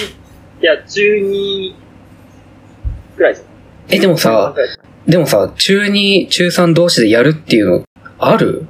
[0.61, 1.75] や、中2
[3.15, 3.53] くらいじゃない
[3.89, 4.53] え、でもさ、
[5.07, 7.85] でもさ、中2、中3同士でやるっていうの、
[8.19, 8.65] ある？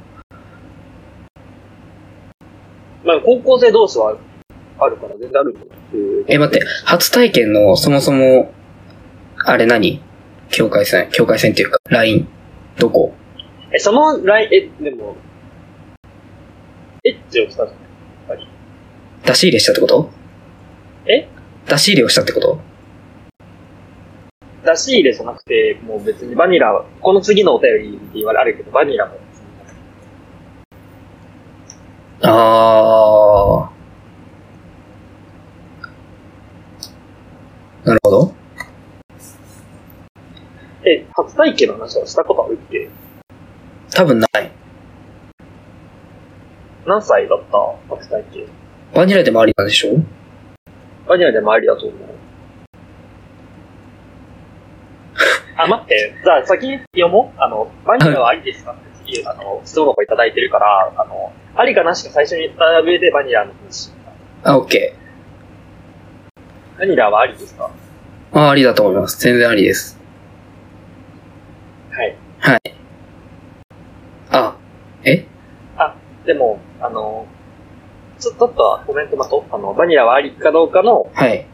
[3.04, 4.18] まあ、高校生同士は
[4.80, 4.98] ある。
[4.98, 5.56] から全然ある
[6.28, 8.52] え、待って、初体験の、そもそも、
[9.46, 10.02] あれ何？
[10.50, 12.28] 境界線境界線っていうか、ライン。
[12.80, 13.14] どこ？
[13.72, 15.16] え、そのライン、え、でも、
[17.04, 17.86] エッチをしたじゃないや
[18.26, 18.48] っぱり。
[19.26, 20.10] 出し入れしたってこと？
[21.06, 21.28] え？
[21.68, 22.60] 出し入れをしたってこと？
[24.64, 29.18] 出し入れじゃなくて、もう別にバニラは、この次のお便りって言われあるけど、バニラも
[32.22, 37.88] あー。
[37.88, 38.34] なるほど。
[40.86, 42.90] え、初体験の話はしたことあるっけ？
[43.94, 44.52] 多分ない。
[46.86, 47.58] 何歳だった？
[47.96, 48.46] 初体験。
[48.94, 49.98] バニラでもありなんでしょ？
[51.08, 52.13] バニラでもありだと思う。
[55.64, 56.14] あ、待って。
[56.24, 57.42] じゃあ先に読もう。
[57.42, 63.92] あの、バニラはありですかって次、あの、質問箱いただいてるから、あの、ありかなしか最初に言った上でバニラの話。
[64.44, 64.96] あ、オッケ
[66.80, 67.70] バニラはありですか？
[68.32, 68.40] ー。
[68.40, 69.20] あ、ありだと思います。
[69.20, 70.00] 全然ありです。
[71.92, 72.16] はい。
[72.40, 72.62] はい。
[74.32, 74.56] あ、
[75.04, 75.26] え？
[76.26, 77.28] でも、あの、
[78.18, 79.54] ちょちょっとコメント待とう。
[79.54, 81.46] あの、バニラはありかどうかの、はい。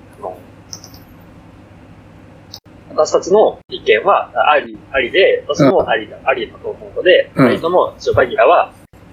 [2.89, 8.71] 私たちの意見は、ああり、ありで、私もありだ、ありだと思うので、うん二人とも一応バニラは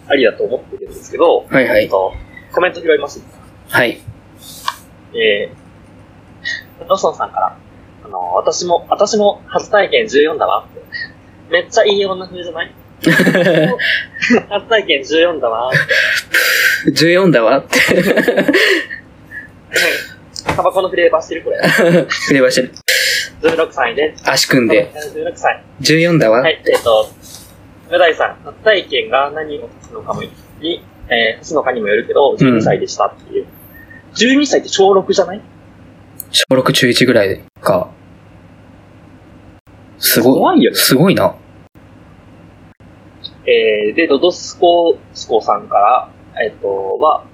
[0.09, 1.89] ありだと思ってるんですけど、はいはい。
[1.89, 2.13] と、
[2.53, 3.23] コメント拾います。
[3.69, 4.01] はい。
[5.15, 7.57] えー、ロソンさんから、
[8.05, 10.81] あの、私も、私も初体験14だわって。
[11.51, 12.73] めっちゃいい女風じゃない？
[14.49, 16.91] 初体験14だわって。
[16.93, 17.79] 14だわって。
[20.57, 21.59] タバコのフレーバーしてるこれ。
[22.09, 22.73] 触れましてる。
[23.43, 24.15] 16歳で。
[24.25, 24.93] 足組んで。
[25.15, 25.63] 16歳。
[25.81, 26.41] 14だわ。
[26.41, 27.09] はい、えっ、と、
[27.91, 30.31] 無題さん、初体験が何を指すのかもに、
[31.09, 33.47] えー、指すのかにもよるけど、12歳でしたっていう。
[34.15, 35.41] 12歳って小6じゃない？
[36.31, 37.91] 小6中1ぐらいか。
[39.99, 40.39] すごい。
[40.39, 41.37] 怖いよねすごいな。
[43.47, 46.11] えー、で、ドドスコスコさんから、
[46.45, 47.25] えっ、と、は、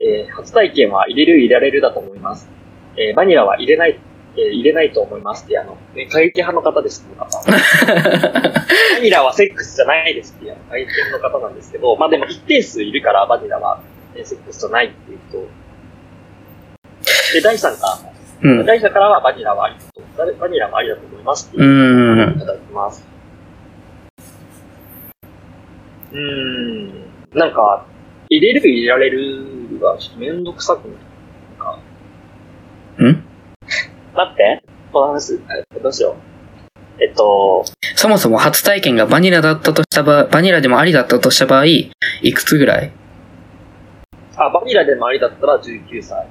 [0.00, 2.48] えー、初体験は入れる入れられるだと思います。
[2.96, 3.98] えー、バニラは入れない、
[4.40, 7.50] え入れないと思いますって、あの、ね、過激派の方です、この方。
[7.50, 13.82] バニラはセックスじゃないですっていう、過激派の方なんですけど、まあでも一定数いるから、バニラは、
[14.14, 15.38] えセックスじゃないっていう人。
[17.34, 18.66] で、第3から、うん。
[18.66, 19.76] 第3からはバニラはあり
[20.16, 22.36] だと、バニラもありだと思いますっていう。
[22.36, 23.04] いただきます。
[26.12, 27.86] うーん、なんか、
[28.30, 30.96] 入れる入れられるがめんどくさくない
[31.58, 31.78] なんか、
[33.04, 33.27] ん
[34.18, 35.34] 待って、この話、
[35.74, 36.16] えどうしよ
[36.98, 37.02] う。
[37.02, 41.90] えっと、そもそも初体験がバニラだったとした場合、バニラでもありだったとした場合、い
[42.34, 42.90] くつぐらい？
[44.36, 46.26] あ、バニラでもありだったら19歳。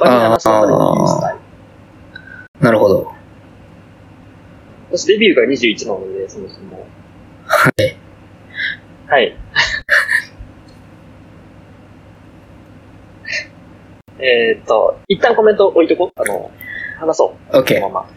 [0.00, 1.36] バニラなしだったら21歳。
[2.60, 3.12] なるほど。
[4.90, 6.84] 私デビューが21なので、そもそも。
[7.46, 7.96] はい。
[9.06, 9.36] はい。
[14.20, 16.20] えーっと、一旦コメント置いとこう。
[16.20, 16.50] あの、
[16.98, 17.52] 話そう。
[17.52, 17.88] そ OK の。
[17.88, 18.08] まま。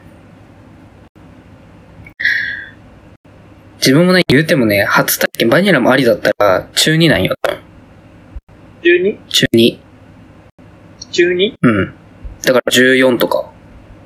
[3.78, 7.36] 自分もね、言うてもね、初体験、バニラもありだったら、中2なんよ。
[8.84, 9.17] 12?
[9.28, 9.80] 中2。
[11.12, 11.56] 中 2?
[11.62, 11.94] うん。
[12.44, 13.52] だから14とか、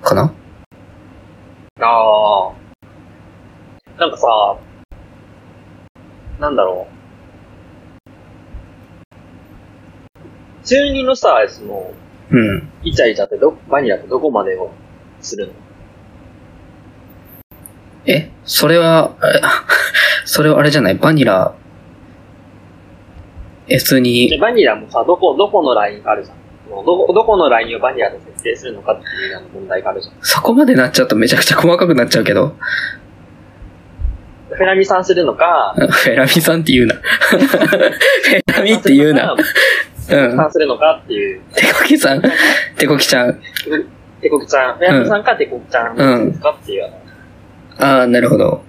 [0.01, 0.33] かな
[1.81, 2.53] ああ。
[3.97, 4.27] なんかさ、
[6.39, 6.95] なんだろう。
[10.65, 11.93] 中2のさ、その、
[12.31, 12.69] うん。
[12.83, 14.71] イチャイチャってど、バニラってどこまでを
[15.21, 15.53] するの？
[18.07, 19.41] えそれは、え
[20.25, 20.95] それはあれじゃない？
[20.95, 21.53] バニラ、
[23.67, 26.38] え、普に、バニラもさ、どこ、どこのラインがあるじゃん。
[26.69, 30.15] どこ、どこのラインをバニラで設定するのかっていうような問題があるじゃん。
[30.21, 32.55] そこまでなっちゃうとめちゃくちゃ細かくなっちゃうけど、
[34.49, 36.95] フェラミさんするのか、フェラミさんって言うな。
[37.01, 39.35] フェラミって言うな。
[40.07, 40.47] うさん。
[40.47, 41.41] んするのかっていう。
[41.55, 42.21] 手こきさん、
[42.77, 43.39] 手こきちゃん？
[44.21, 45.95] てこきちゃん、フェラミさんかてこきちゃん
[46.27, 46.91] ですかっていう。
[47.77, 48.63] ああ、なるほど。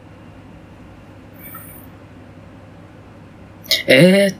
[3.88, 4.35] ええ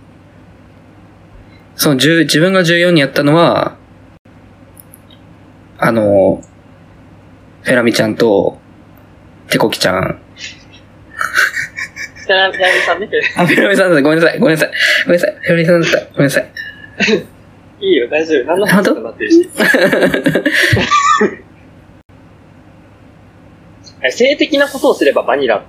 [1.77, 3.77] その、10自分が14にやったのは、
[5.79, 6.41] あの、
[7.63, 8.59] フェラミちゃんと、
[9.51, 10.21] テコキちゃん。
[12.17, 13.09] フェラフェラミさんね。
[13.37, 14.03] あ、フェラミさんだった。
[14.03, 14.39] ごめんなさい。
[14.39, 14.73] ごめんなさい。
[15.05, 15.37] ごめんなさい。
[15.43, 15.99] フェラミさんだった。
[16.13, 16.53] ごめんなさい。
[17.81, 18.45] いいよ、大丈夫。
[18.47, 19.51] 何の話になってるし。
[24.03, 25.65] え性的なことをすればバニラ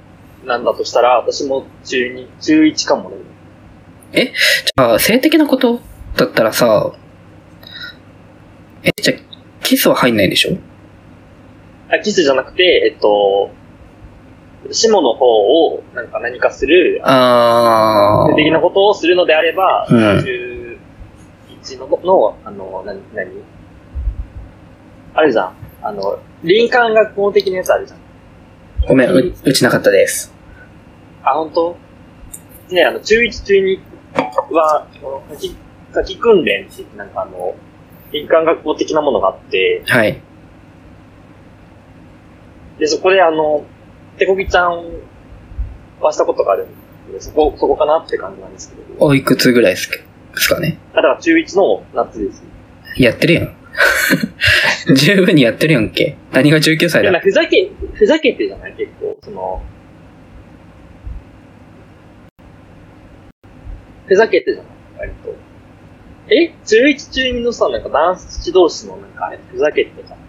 [0.45, 3.09] なんだとしたら、私も中2、中1かも
[4.11, 4.33] ね。
[4.65, 5.79] じゃあ、性的なこと？
[6.15, 6.93] だったらさ、
[8.83, 9.17] え、じゃあ、
[9.63, 10.57] キスは入んないでしょ？
[11.89, 13.51] あ、キスじゃなくて、えっと、
[14.71, 15.25] 下の方
[15.73, 20.56] をなんか何かする、あ性的なことをするのであれば、うん
[21.67, 23.31] 中1の、の、あの、な、何？
[25.13, 25.53] あるじゃん。
[25.81, 27.99] あの、林間学校的なやつあるじゃん。
[28.87, 30.33] ごめん、う、うちなかったです。
[31.23, 31.77] あ、本当？
[32.69, 33.79] ね、あの、中1、中2
[34.53, 35.55] は、この書き、
[35.93, 37.55] 書き訓練って、なんかあの、
[38.11, 40.21] 林間学校的なものがあって、はい。
[42.79, 43.65] で、そこであの、
[44.17, 44.85] 手こぎちゃん
[45.99, 46.67] はしたことがある
[47.09, 49.05] んで、そこ、そこかなって感じなんですけど。
[49.05, 49.97] おいくつぐらいですか
[50.37, 50.77] ですかね。
[50.93, 52.43] あだから中1の夏です。
[52.97, 53.55] やってるやん。
[54.95, 56.15] 十分にやってるやんけ。
[56.31, 58.73] 何が19歳いや、だなんかふざけ、ふざけてじゃない？
[58.77, 59.61] 結構、その、
[64.07, 65.09] ふざけてじゃない？
[65.09, 65.35] 割と。
[66.33, 66.53] え？
[66.65, 70.19] 中1中2のさ、なんか男子同士のなんかあれ、ふざけてじゃん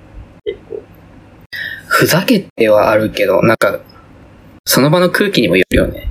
[0.44, 0.82] 結構。
[1.86, 3.80] ふざけてはあるけど、なんか、
[4.66, 6.10] その場の空気にもよるよね。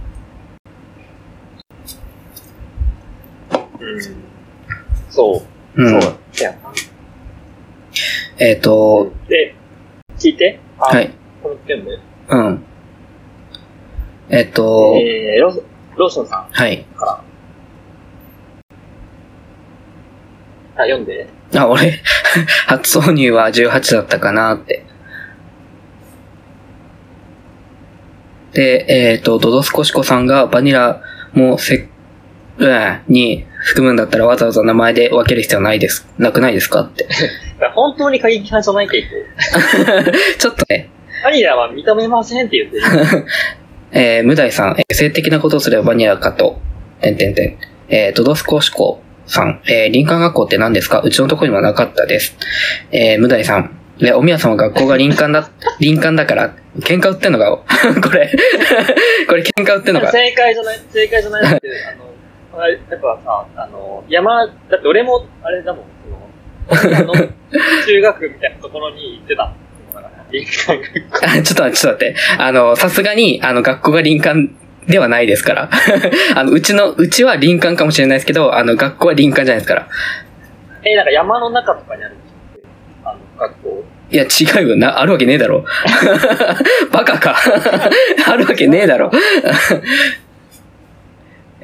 [3.80, 4.00] うん。
[5.18, 5.44] そ
[5.76, 5.84] う。
[5.84, 6.00] うん。
[6.00, 6.20] そう。
[8.38, 9.56] えっ、と、で、
[10.20, 10.60] 聞いて。
[10.78, 11.12] あはい。
[11.42, 12.00] この件で。
[12.30, 12.64] うん。
[14.30, 15.52] えっ、と、えー、ロ
[15.96, 16.86] ローションさんはい。
[16.96, 17.24] から。
[20.76, 21.28] あ、読んで。
[21.56, 22.00] あ、俺、
[22.68, 24.86] 初挿入は18だったかなって。
[28.52, 31.02] で、えっ、と、ドドスコシコさんがバニラ
[31.34, 31.90] もせ、
[32.60, 36.08] うん、に含むんだったらわざわざ名前で分ける必要ないです。
[36.18, 37.06] なくないですかって。
[37.76, 40.12] 本当に過激派じゃない結構。
[40.40, 40.90] ちょっとね、
[41.24, 43.26] バニラは認めませんって言ってる。
[43.92, 46.60] えー、無題さん、えー性的なことをすればバニラかと、
[47.02, 47.58] てんてんてん。
[47.90, 51.02] えー、ドドスコシコさん、えー、林間学校って何ですか？
[51.02, 52.36] うちのとこにもなかったです。
[52.92, 55.50] えー、無題さん、えおみやさんは学校が林間だ、
[55.80, 57.50] 林間だから、喧嘩売ってんのか？
[58.02, 58.32] これ、
[59.28, 60.12] これ喧嘩売ってんのか？
[60.12, 62.06] 正解じゃない、正解じゃないって、あの、
[62.60, 65.86] あれ、やっぱさ、あの、山、だって俺も、あれだもん、
[66.70, 69.54] その、あの、中学みたいなところに行ってた。
[69.94, 72.16] だから林間学校あちょっと待って、ちょっと待って。
[72.40, 74.50] あの、さすがに、あの、学校が林間
[74.88, 75.70] ではないですから。
[76.36, 79.88] あの、うちの、うちは林間かもしれないですけど、あの、学校は林間じゃないですから。
[80.84, 83.84] え、なんか山の中とかにあるんでしょあの、学校。
[84.10, 85.02] いや、違うよな。
[85.02, 85.66] あるわけねえだろ。
[86.92, 87.36] バカか。
[88.26, 89.12] あるわけねえだろ。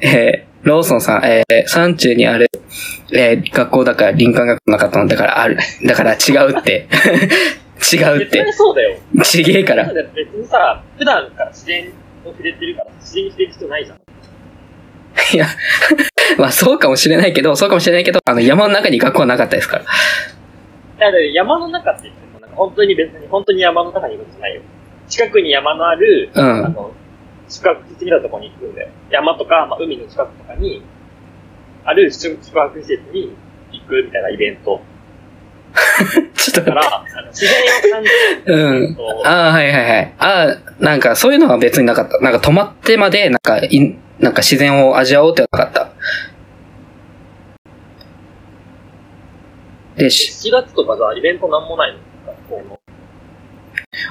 [0.00, 2.50] えー、ローソンさん、えー、山中にある、
[3.12, 5.58] えー、学校だから林間学校なかったのだからある。
[5.84, 6.88] だから違うって。
[7.92, 8.52] 違うって。
[8.52, 8.96] そうだよ。
[9.22, 9.84] ちげえから。
[9.84, 11.92] 別にさ、普段から自然
[12.24, 13.98] を触れてるから、自然に触れる必要ないじゃん。
[15.34, 15.46] いや、
[16.38, 19.84] まあそうかもしれないけど、そうかもしれないけど、あの山の中に学校はなかったですから。
[19.84, 24.62] だって山の中って言っても、なんか本当に別に、本当に山の中に行くんじゃないよ。
[25.08, 26.92] 近くに山のある、うんあの、
[27.48, 28.88] 宿泊的なところに行くんだよ。
[29.10, 30.82] 山とか、まあ、海の近くとかに、
[31.84, 33.36] ある宿宿泊施設に
[33.72, 34.80] 行くみたいなイベント。
[36.34, 38.10] ちょっとだから、自然を感じ
[38.46, 39.22] るうんと。
[39.26, 40.14] ああ、はいはいはい。
[40.18, 42.18] ああ、なんかそういうのは別になかった。
[42.20, 45.90] なんか泊まってまで、なんか、いなんか自然を味わおうってなかった。
[49.96, 51.98] で、し、7月とかじゃイベントなんもないの？
[52.26, 52.80] 学校の。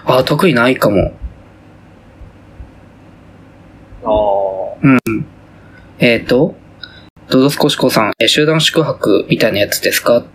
[0.06, 1.14] ああ、得意ないかも。
[4.06, 4.76] あ
[6.00, 6.56] えっ、と、
[7.30, 10.26] ドドスコシコさん、え、集団宿泊みたいなやつですか？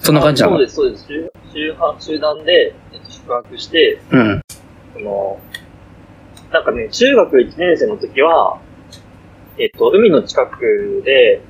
[0.00, 0.56] そんな感じなの？
[0.56, 1.06] そうです、そうです。
[1.06, 4.40] 集集集団で、えっと、宿泊して、うん。
[4.94, 5.40] その、
[6.52, 8.60] なんかね、中学1年生の時は、
[9.58, 11.40] えっと、海の近くで、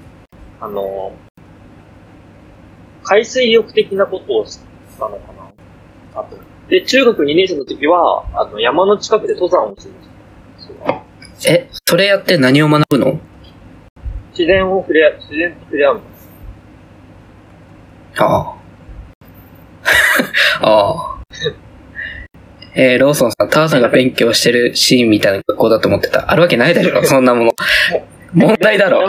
[0.61, 1.13] あの、
[3.03, 4.59] 海水浴的なことをし
[4.99, 6.37] たのかなあと。
[6.69, 10.08] で、中学2年生の時は、あの、山の近くで登山をしまし
[11.47, 13.21] え、それやって何を学ぶの？
[14.31, 16.03] 自然を触れ合う、自然と触れ合うの。
[18.17, 18.59] ああ。
[20.67, 21.19] ああ。
[22.75, 26.31] えー、ローソンさん、ターザンが勉強してるシーンみたいな学校だと思ってた。
[26.31, 27.53] あるわけないだろ、 そんなもの。
[28.33, 29.07] 問題だろ。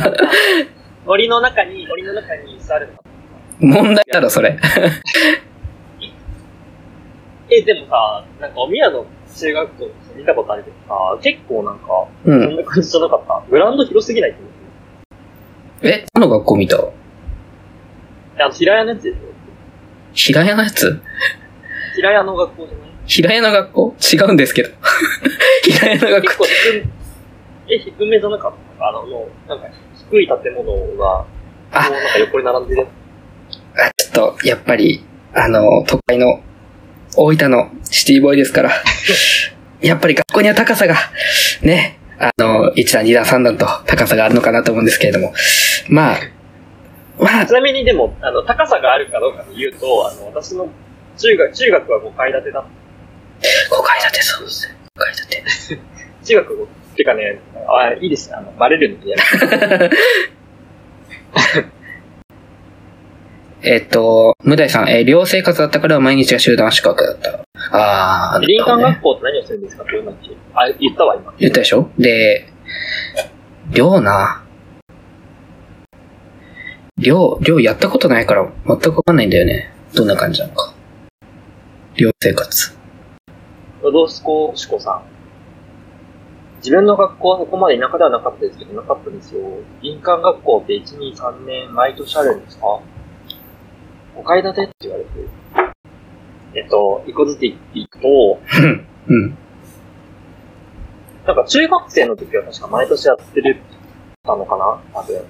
[1.04, 2.88] 森の中に、森の中に座る
[3.60, 3.72] の。
[3.82, 4.58] 問題だろ、それ。
[7.50, 12.40] え、でもさ、なんかお宮の中学校見たことあるけどさ、結構なんか、そうん。
[12.52, 13.42] んな感じじゃなかった？
[13.50, 14.40] グラウンド広すぎないって
[15.88, 16.76] え、何の学校見た？
[16.78, 19.20] あの、平屋のやつですよ。
[20.12, 21.00] 平屋のやつ？
[21.96, 22.90] 平屋の学校じゃない？
[23.06, 23.94] 平屋の学校？
[24.12, 24.68] 違うんですけど。
[25.64, 26.22] 平屋の学校。
[26.22, 26.72] 結構低
[27.68, 28.86] め、え、低めじゃなかった？
[28.88, 29.66] あの、もう、なんか、
[30.10, 31.24] 低い建物が、
[31.72, 32.86] あもうなんか横に並んでるや
[33.86, 35.04] あちょっと、やっぱり、
[35.34, 36.40] あの、都会の、
[37.16, 38.70] 大分のシティボーイですから。
[39.80, 40.94] やっぱり学校には高さが、
[41.62, 45.32] ね、あの、1段、2段、3段と高さがあるのかなと思うんですけれども。
[45.88, 46.18] まあ、
[47.18, 47.48] まあつ。
[47.48, 50.68] ち、なみにでも、あの、高さがあるかどうかで言うと、あの、私の
[51.16, 52.68] 中学、中学は5階建てだっ5
[53.82, 54.76] 階建てそうですね。
[54.96, 55.42] 5階建て。
[56.22, 56.26] た。
[56.26, 59.90] 中学5、てかね、あ、いいですね、あの、バレるんでやる。
[63.62, 67.49] えっと、無題さん、えー寮生活だったから毎日が集団宿泊だった。
[67.72, 69.82] ああ、林間学校って何をするんですか？
[69.84, 70.16] って言う
[70.54, 71.34] あ、言ったわ、今。
[71.38, 71.90] 言ったでしょ？
[71.98, 72.48] で、
[73.72, 74.44] 寮な。
[76.98, 79.72] 寮、寮やったことないから全くわかんないんだよね。
[79.94, 80.74] どんな感じなのか。
[81.94, 82.76] 寮生活。
[83.82, 85.02] ロドスコシコさん？
[86.58, 89.40] 自分の学校はそこまで田舎ではなかったですけど、なかったですよ。
[89.80, 92.80] 林間学校って1、2、3年毎年あるんですか
[94.16, 95.10] ?5 階建てって言われて。
[96.54, 98.86] えっと、一個ずつ言っていくと、うん。
[99.08, 99.38] うん。
[101.26, 103.60] なんか中学生の時は確か毎年やってる
[104.24, 104.80] たのかな？
[104.92, 105.22] 多分。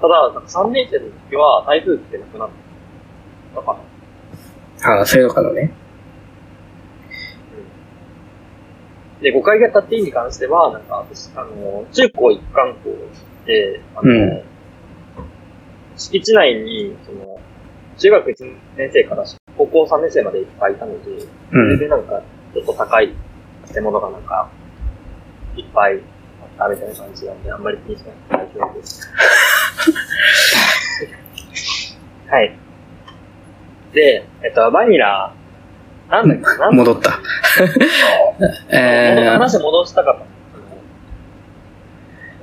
[0.00, 2.50] ただ、なんか3年生の時は台風ってなくなっ
[3.54, 3.78] たか
[4.82, 4.92] な？
[4.98, 5.72] ああ、そういうのかなね。
[9.22, 12.90] で、5階が建っていいに関しては、なんか、私、あの、中高一貫校
[13.46, 14.42] で、あの、うん
[15.98, 17.40] 敷地内に、その、
[17.96, 18.34] 中学1
[18.76, 19.24] 年生から
[19.56, 21.78] 高校3年生までいっぱいいたので、うそれん。
[21.78, 22.22] でなんか、
[22.54, 23.12] ちょっと高い
[23.72, 24.48] 建物がなんか、
[25.56, 29.08] いっぱいあったみたいな感じなんで、あんまり気にしなくて大丈夫です。
[32.28, 32.56] はい。
[33.92, 35.32] で、えっと、バニラ、
[36.10, 36.70] なんだっけ、な？
[36.70, 37.18] 戻った。
[38.76, 40.24] えー、話戻したかった。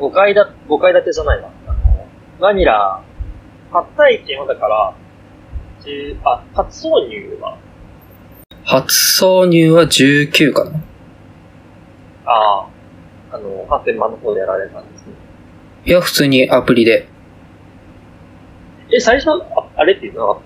[0.03, 1.49] 5階だ、5階建てじゃないわ。
[2.39, 3.01] バニラ、
[3.72, 4.93] 初体験はだから、
[5.86, 7.58] 10あ、初挿入は、
[8.66, 10.72] 初挿入は19かな
[12.26, 12.68] ああ、
[13.34, 15.14] あの、発展版の方でやられたんですね。
[15.86, 17.08] いや、普通にアプリで。
[18.96, 20.38] え、最初、ああれって言ってなかっ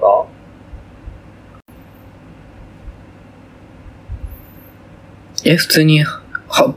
[5.44, 5.52] た？
[5.52, 6.22] え、普通には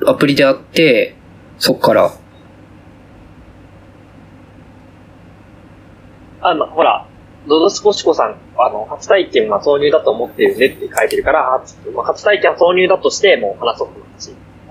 [0.07, 1.15] アプリであって、
[1.59, 2.11] そっから。
[6.43, 7.07] あの、ほら、
[7.51, 14.11] ドドスコシコさん、あの、初体験は挿入だと思ってるねって書いてるから、初まあ初体験は挿入だとして、もう話そうと思。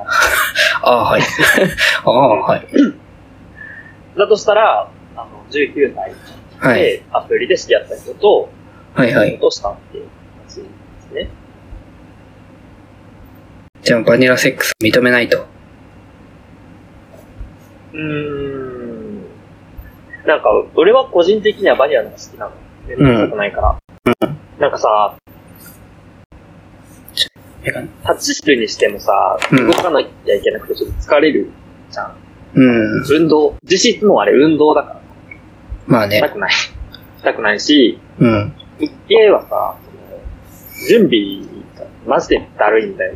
[0.82, 1.21] ああ、はい。
[2.05, 2.67] ああ、はい。
[4.17, 6.13] だとしたら、あの、19歳
[6.59, 6.82] はい。
[6.82, 8.49] でアプリで知り合った人と、
[8.93, 9.38] はいはい。
[9.38, 10.07] どうしたっていう
[10.38, 10.49] 話で
[11.01, 11.30] すね。
[13.82, 15.45] じゃあ、バニラセックス認めないと。
[17.93, 19.23] うーん。
[20.25, 22.51] なんか、俺は個人的にはバニラの方が好きなの。
[22.96, 23.80] くないから。
[24.60, 25.16] なんかさ、
[28.04, 31.50] タッチするにしてもさ、うん動かなきゃいけなくてちょっと疲れる
[31.92, 32.16] じゃん。
[32.56, 33.04] うん。
[33.10, 35.02] 運動、実質もうあれ運動だから、
[35.88, 36.18] まあね。
[36.18, 36.52] したくない。
[36.52, 36.72] し
[37.24, 38.54] たくないし、うん。
[38.80, 39.76] 一系はさ、
[40.88, 41.20] 準備
[41.78, 43.14] がマジでだるいんだよ。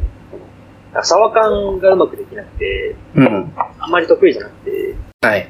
[1.02, 3.54] シャワー感がうまくできなくて、うん。
[3.80, 5.50] あんまり得意じゃなくて、はい。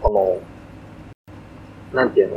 [0.00, 0.40] こ
[1.92, 2.36] の、なんていうの？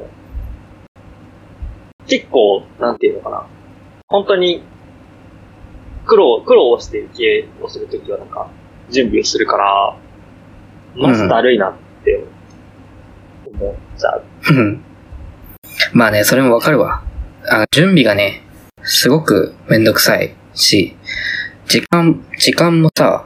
[2.12, 3.48] 結構、なんていうのかな。
[4.10, 4.62] 本当に、
[6.06, 8.50] 苦労、苦労をして受けをするときはなんか、
[8.90, 9.98] 準備をするから、
[10.94, 12.22] マジだるいなって
[13.46, 14.24] 思っちゃう。
[14.50, 14.84] うん。
[15.94, 17.02] まあね、それもわかるわ。
[17.50, 18.44] あ準備がね、
[18.84, 20.98] すごくめんどくさいし、
[21.68, 23.26] 時間、時間もさ、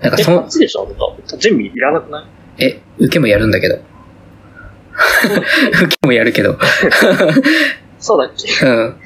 [0.00, 0.86] なんかえ、そこっちでしょ？
[0.86, 2.22] 本当準備いらなくな
[2.58, 2.64] い？
[2.64, 3.80] え、受けもやるんだけど。
[5.84, 6.58] 受けもやるけど。
[7.98, 8.66] そうだっけ？
[8.66, 8.96] うん。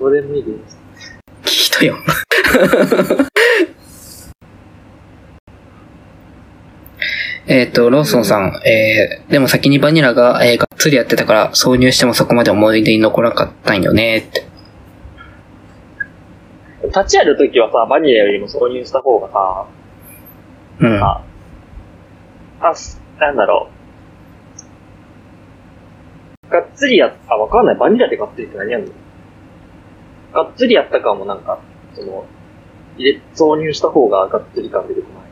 [0.00, 0.50] どうでもいいで
[1.44, 1.74] す。
[1.76, 1.96] 人よ。
[7.48, 14.44] えっと、ローソンさん、えー、でも先にバニラが、えー、がっつりやってたから、挿入してもそこまで思い出に残らなかったんよねって。
[16.84, 19.66] 立ち会るときはさ、バニラよりも挿入した方がさ、
[20.80, 21.02] うん。
[21.02, 21.20] あ、
[22.60, 23.81] あ、すなんだろう。
[26.52, 27.76] がっつりやっ、あ、わかんない。
[27.76, 28.92] バニラでがっつりって何やんの？
[30.32, 31.58] がっつりやったかもなんか、
[31.94, 32.26] その、
[32.98, 35.22] 入れ、挿入した方ががっつり感出てこない。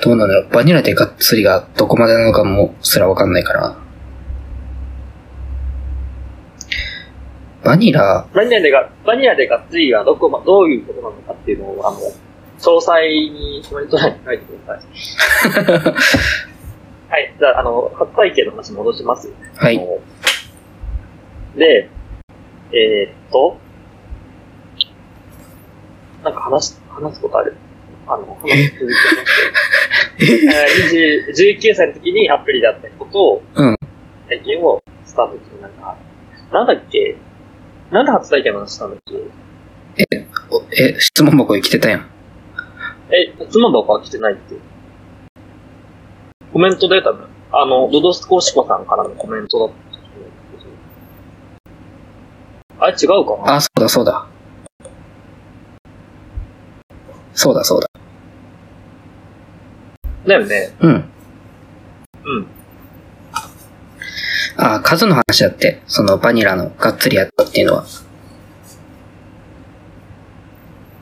[0.00, 0.48] どうなんだろう。
[0.50, 3.76] バニラでがっつりがどこまでなのかもすらわかんないから。
[7.64, 15.94] バニラ、バニラでが、バニラでがっつりはどこま、どういうことなのかっていうのを、あの、詳細にコメント欄に書いてください。
[17.10, 17.34] はい。
[17.38, 19.30] じゃあ、あの、初体験の話戻します。
[19.56, 19.78] はい。
[21.56, 21.88] で、
[22.72, 23.56] えーっと、
[26.22, 27.56] なんか話す、話すことある？
[28.06, 30.18] あの、話し続けまして。
[30.20, 33.76] えー、20 19歳の時にアプリだった人と、うん
[34.28, 35.96] 体験をスタートするなんか、
[36.52, 37.16] なんだっけ？
[37.90, 39.14] なんで初体験の話したんだっけ？
[40.50, 42.06] おえ、質問箱に来てたやん。
[43.10, 44.54] え、妻箱は来てないって。
[46.52, 50.70] コメントで多分、あの、ドドスコシコさんからのコメントだったと思うんですけ
[52.80, 52.84] ど。
[52.84, 53.54] あれ違うかな？
[53.56, 54.26] あ、そうだそうだ。
[57.34, 57.88] そうだそうだ。
[60.26, 60.74] だよね。
[60.80, 60.92] うん。
[60.92, 62.46] うん。
[64.56, 67.84] あ、数の話だって、そのバニラのがっつりやったっていうのは。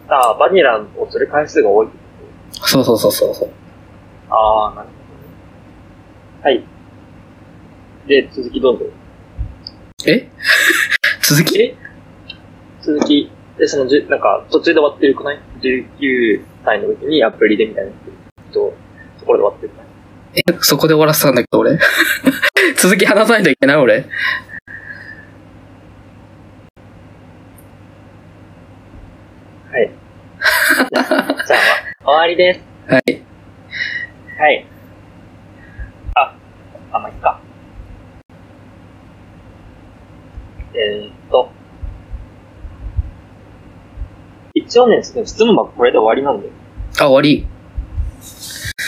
[0.08, 1.88] ああ、バニラをする回数が多い。
[2.52, 3.50] そうそうそうそうそう。
[4.28, 4.88] ああ、なる。
[6.46, 6.64] はい。
[8.06, 8.84] で、続きどうぞ。
[10.06, 10.28] え？
[11.20, 11.60] 続き？
[11.60, 11.74] え？
[12.80, 17.90] 続き、で、その、じゅなんか、途中で終わってるくない ?19 歳の時にアプリでみたいな
[18.52, 18.72] と、
[19.18, 19.86] ところで終わってるくない
[20.36, 21.80] え、そこで終わらせたんだけど、俺？
[22.78, 24.04] 続き話さないといけない、俺？
[29.72, 29.90] はい。
[30.94, 32.60] じゃあ、終わりです。
[32.88, 33.22] はい。
[34.38, 34.66] はい。
[36.18, 36.34] あ、
[36.92, 37.38] あ、まあ、いっか。
[40.72, 41.50] えー、っと。
[44.66, 45.14] 一応ね、質
[45.44, 46.52] 問箱これで終わりなんだよ。
[46.98, 47.46] あ、終わり。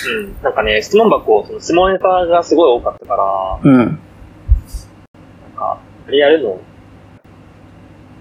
[0.07, 0.43] うん。
[0.43, 3.77] なんかね、質問箱、その質問ネタがすごい多かったから、うん。
[3.79, 3.97] なん
[5.57, 6.61] か、あれやるの、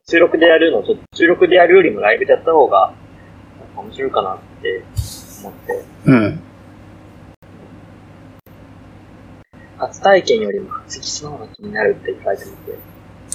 [0.07, 2.93] 収録でやるの、ちょっと収録でやるよりもライブでやった方が、
[3.59, 4.83] なんか面白いかなって
[5.41, 6.39] 思って、うん。
[9.79, 12.77] 初体験よりも初キスの方が気になるって書いてみて、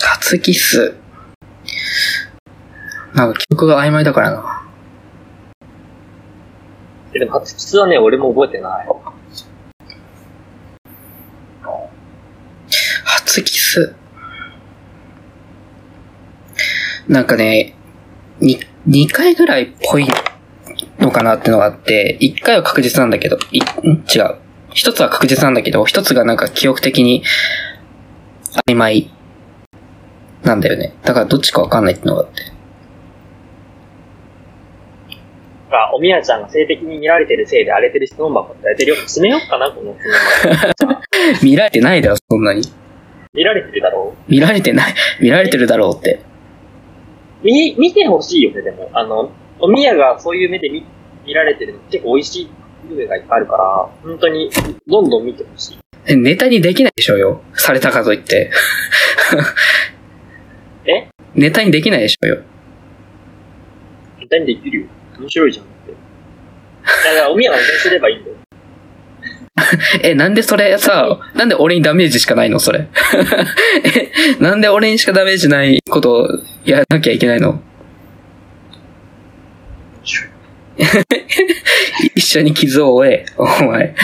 [0.00, 0.94] 初キス。
[3.14, 4.62] なんか記憶が曖昧だからな。
[7.14, 8.88] えでも初キスはね、俺も覚えてない。
[13.04, 13.94] 初キス。
[17.08, 17.74] なんかね、
[18.40, 18.58] に、
[18.88, 20.06] 2回ぐらいっぽい
[20.98, 23.62] のかなってのがあって、1回は確実なんだけど、い、ん
[24.08, 24.36] 違う。
[24.70, 27.22] 一つは確実なんだけど、一つがなんか記憶的に
[28.66, 29.10] 曖昧
[30.42, 30.94] なんだよね。
[31.02, 32.61] だからどっちかわかんないってのがあって。
[35.78, 38.96] あ、おみやちゃんが性的に見られてるせいで荒れてる質問箱ってやってるよ。
[38.96, 40.06] 閉めようかな、この質
[40.46, 41.02] 問箱。
[41.44, 42.62] 見られてないだろ、そんなに。
[43.34, 46.20] 見られてるだろ見られてない、 見られてるだろうって。
[47.42, 48.90] う見、見てほしいよね、でも。
[48.92, 50.84] あの、おみやがそういう目で見、
[51.24, 52.50] 見られてるの結構美味しい
[52.88, 54.50] 部分がいっぱいあるから、本当に、
[54.86, 55.78] どんどん見てほしい。
[56.04, 57.42] えネタにできないでしょうよ。
[57.54, 58.50] されたかといって。
[60.84, 61.08] え？
[61.34, 62.38] ネタにできないでしょうよ。
[64.16, 64.86] 簡単にできるよ。
[65.22, 65.90] 面白いじゃんって。
[65.92, 65.94] い
[67.06, 68.36] や、だからおみやがすればいいんだよ。
[70.02, 72.86] え、なんでそれさ、 なんで俺にダメージしかないのそれ？
[73.84, 76.28] え、なんで俺にしかダメージないことを
[76.64, 77.60] やらなきゃいけないの？
[82.14, 83.94] 一緒に傷を負え、お前。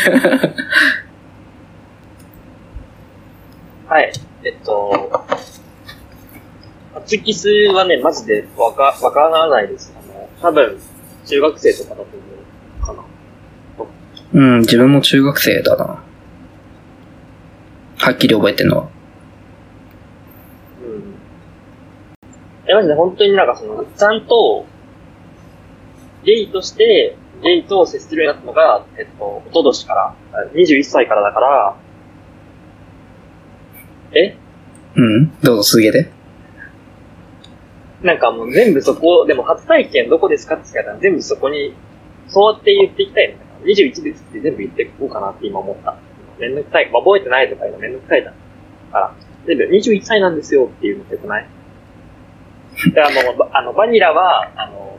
[3.89, 4.13] はい。
[4.45, 5.25] えっと、
[6.95, 9.93] 初キスはね、マジでわか、わからないです。
[9.99, 10.79] あの、多分、
[11.29, 12.13] 中学生とかだと思
[12.81, 13.05] うかな。
[14.33, 16.03] うん、自分も中学生だな。
[17.99, 18.89] はっきり覚えてんのは。
[20.83, 21.15] うん。
[22.67, 24.65] え、マジで本当になんかその、ちゃんと、
[26.25, 31.77] ゲイとして、ゲイと接するようになったのが、えっと、おととしから、あ21歳からだから、
[34.13, 34.37] え？
[34.97, 35.31] うん？
[35.43, 36.11] どうぞ続けて。
[38.03, 41.75] なんかもう全部そこ、でも初体験どこですかって聞かれたら全部そこに、
[42.29, 43.67] そうやって言っていきたいの。
[43.67, 45.97] 21ですって全部言っていこうかなって今思った。
[46.39, 46.91] めんどくさい。
[46.93, 48.31] まあ、覚えてないとかいうのめんどくさいだ
[48.93, 49.15] から、
[49.47, 51.49] 全部21歳なんですよっていうのってよくない？
[52.95, 54.99] だからもう、あの、バニラは、あの、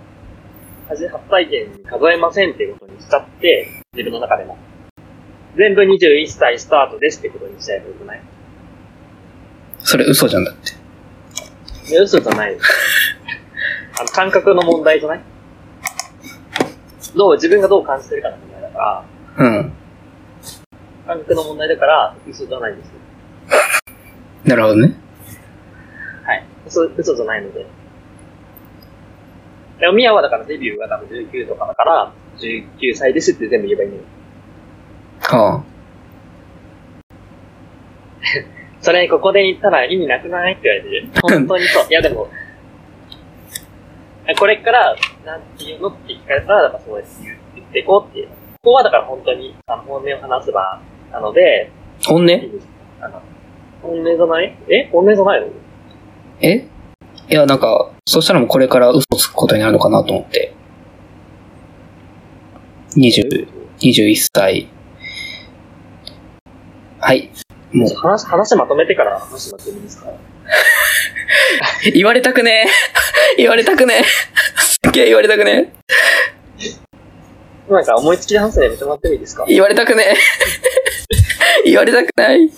[0.90, 4.58] 初初体験に数えませんっていうことにしちゃって、自分の中でも。
[5.56, 8.22] 全部21歳スタートですってことにしちゃえばよくない？
[9.80, 10.79] それ嘘じゃんだって。
[11.90, 12.60] いや嘘じゃないよ。
[14.00, 15.22] あの、感覚の問題じゃない？
[17.16, 19.74] どう、自分がどう感じてるかの問題だから、うん。
[21.08, 22.94] 感覚の問題だから、嘘じゃないんですよ。
[24.46, 24.96] なるほどね。
[26.24, 26.46] はい。
[26.68, 27.66] 嘘、嘘じゃないので。
[29.80, 34.04] で、おみやはだからデビューが多分19とかだから、19歳ですって全部言えばいいのよ。
[35.22, 35.64] は
[38.82, 40.54] それここで言ったら意味なくない？
[40.54, 41.10] って言われてる。
[41.22, 41.88] 本当にそう。
[41.90, 42.28] いやでも、
[44.38, 45.90] これから、なんていうの？
[45.90, 48.28] って聞かれたら、だからそうやって言言っていこうっていう。
[48.28, 51.72] ここはだから本当に、あの、本音を話せば、なので、
[52.06, 52.10] あ。
[52.10, 52.32] 本音？
[53.02, 53.22] あの、
[53.82, 54.58] 本音じゃない？
[54.70, 54.90] え？
[54.92, 55.48] 本音じゃないの？
[56.42, 56.68] え？
[57.30, 60.54] いや、なんか、そしたらもうこれから嘘つくことになるのかなと思って。
[62.96, 63.48] 20、
[63.80, 64.68] 21歳。
[67.00, 67.30] はい。
[67.72, 70.08] もう、話、話まとめてから話してもらってもいいですか？
[71.94, 72.66] 言われたくね
[73.38, 73.38] え。
[73.38, 74.04] 言われたくねえ。
[74.62, 75.72] すっげえ言われたくね
[77.70, 79.46] なんか思いつきで話すのやめてもらってもいいですか？
[79.48, 79.54] え。
[79.54, 80.04] 言われたくね
[81.64, 81.66] え。
[81.70, 82.50] 言われたくない。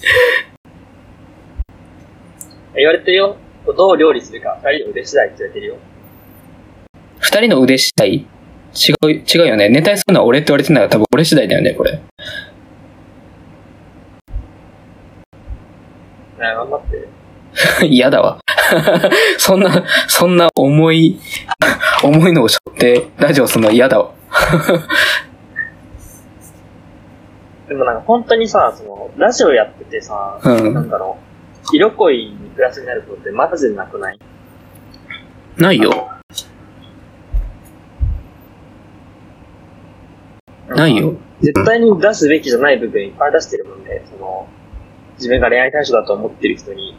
[2.75, 3.35] 言われてるよ。
[3.77, 5.75] どう料理するか、二人の腕次第って言われてるよ。
[7.19, 8.09] 二人の腕次第？
[8.13, 8.25] 違
[9.03, 9.67] う、違うよね。
[9.67, 11.99] ネタにするのは俺って言われてないら多分俺次第だよね、これ。
[16.41, 17.07] ね頑張って。
[17.87, 18.39] 嫌だわ。
[19.37, 21.19] そんな、そんな重い、
[22.03, 24.11] 重いのを背負ってラジオするの嫌だわ。
[27.67, 31.17] でもなんか本当にさ、その、ラジオやっててさ、うんなんだろ
[31.71, 34.19] う、色恋にプラスになることってマジでなくない？
[35.57, 36.09] ないよ。
[40.69, 41.15] ないよ。
[41.41, 44.03] 絶対に出すべきじゃない部分いっぱい出してるもんね。
[44.09, 44.47] その、
[45.21, 46.97] 自分が恋愛対象だと思ってる人に、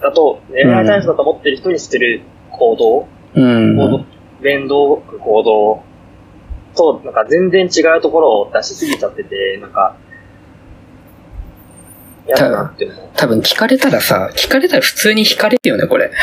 [0.00, 3.76] だと、恋愛対象だと思ってる人にしてる行動、うん。
[3.76, 4.04] 行動、
[4.40, 5.82] 連動行動
[6.74, 9.96] と、なんか全然違うところを出しすぎちゃってて、なんか、
[12.26, 13.08] 嫌だなって思う。
[13.14, 16.10] 多分聞かれたらさ、聞かれたら普通に惹かれるよね、これ。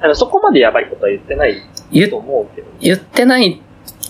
[0.00, 1.60] あのそこまでやばいことは言ってない
[1.90, 3.60] 言と思うけど、言ってない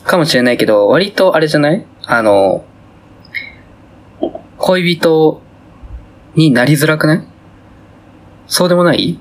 [0.04, 1.86] かもしれないけど、割とあれじゃない？
[2.04, 2.64] あの、
[4.58, 5.40] 恋人
[6.34, 7.22] になりづらくない？
[8.46, 9.18] そうでもない？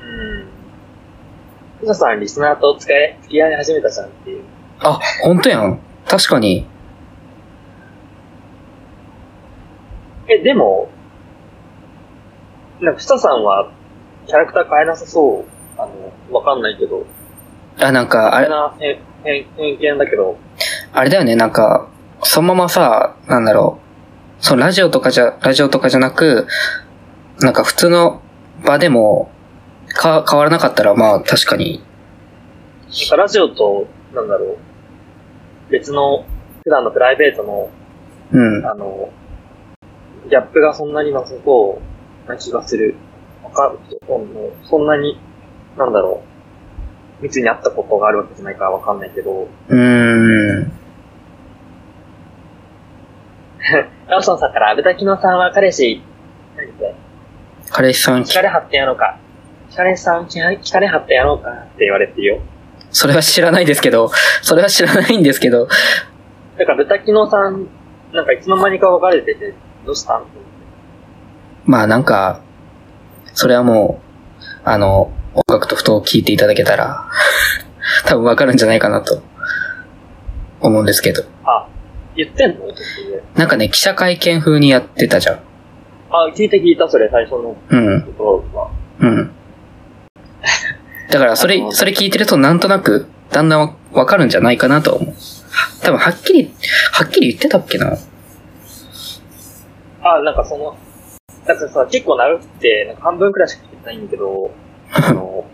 [0.00, 0.48] うん。
[1.80, 4.44] ふささんリスナーと付き合い付き合い始めたじゃんっていう。
[4.80, 5.80] あ、ほんとやん。
[6.06, 6.66] 確かに。
[10.28, 10.88] え、でも、
[12.80, 13.70] なんかふささんは
[14.26, 15.44] キャラクター変えなさそう。
[15.80, 17.06] あの、わかんないけど。
[17.78, 18.98] あ、なんか、あれ、な、偏
[19.56, 20.38] 見だけど、
[20.92, 21.88] あれだよね、なんか、
[22.22, 24.44] そのままさ、なんだろう。
[24.44, 26.46] そのラジオとかじゃ、ラジオとかじゃなく、
[27.40, 28.22] なんか普通の
[28.64, 29.30] 場でも、
[29.88, 31.82] か、変わらなかったら、まあ確かに、
[33.16, 34.56] ラジオと、なんだろう、
[35.70, 36.24] 別の、
[36.64, 37.70] 普段のプライベートの、
[38.32, 38.66] うん。
[38.66, 39.10] あの、
[40.28, 41.80] ギャップがそんなになさそ
[42.26, 42.96] うな気がする。
[43.44, 45.18] わかるそそんなに、
[45.76, 46.25] なんだろう、
[47.20, 50.72] 密に会ったことがあるわけじゃないからわかんないけど、うーん。
[54.08, 56.02] ラオソンさんから、豚キノさんは彼氏、
[56.56, 56.94] 何って、
[57.70, 59.18] 彼氏さん、聞かれはってやろうか。
[59.70, 61.50] 聞かれさん、聞か聞かれはってやろうか。
[61.50, 62.38] って言われてるよ。
[62.90, 64.10] それは知らないですけど、
[64.42, 65.66] それは知らないんですけど、
[66.56, 67.66] だから豚キノさん、
[68.12, 69.54] なんかいつの間にか別れてて、
[69.84, 70.24] どうしたん
[71.64, 72.40] まあなんか、
[73.34, 74.00] それはも
[74.40, 77.04] う、あの、音楽とふと聞いていただけたら、
[78.06, 79.22] 多分わかるんじゃないかなと、
[80.60, 81.22] 思うんですけど。
[81.44, 81.66] あ、
[82.16, 82.66] 言ってんの？
[83.34, 85.40] なんかね、記者会見風にやってたじゃん。
[86.10, 88.70] あ、聞いて聞いた、それ、最初のうん、ところは。
[89.00, 89.30] うん。
[91.10, 95.14] だから、それ、それ聞いてるとなんとなく、だんだんわかるんじゃないかなと思う。
[95.82, 96.54] 多分、はっきり、
[96.92, 97.96] はっきり言ってたっけな？
[100.02, 100.76] あ、なんかその、
[101.46, 104.50] なんかさ、結構長くて、なんか半分くらいしか聞いてないんだけど、
[104.92, 105.44] あの、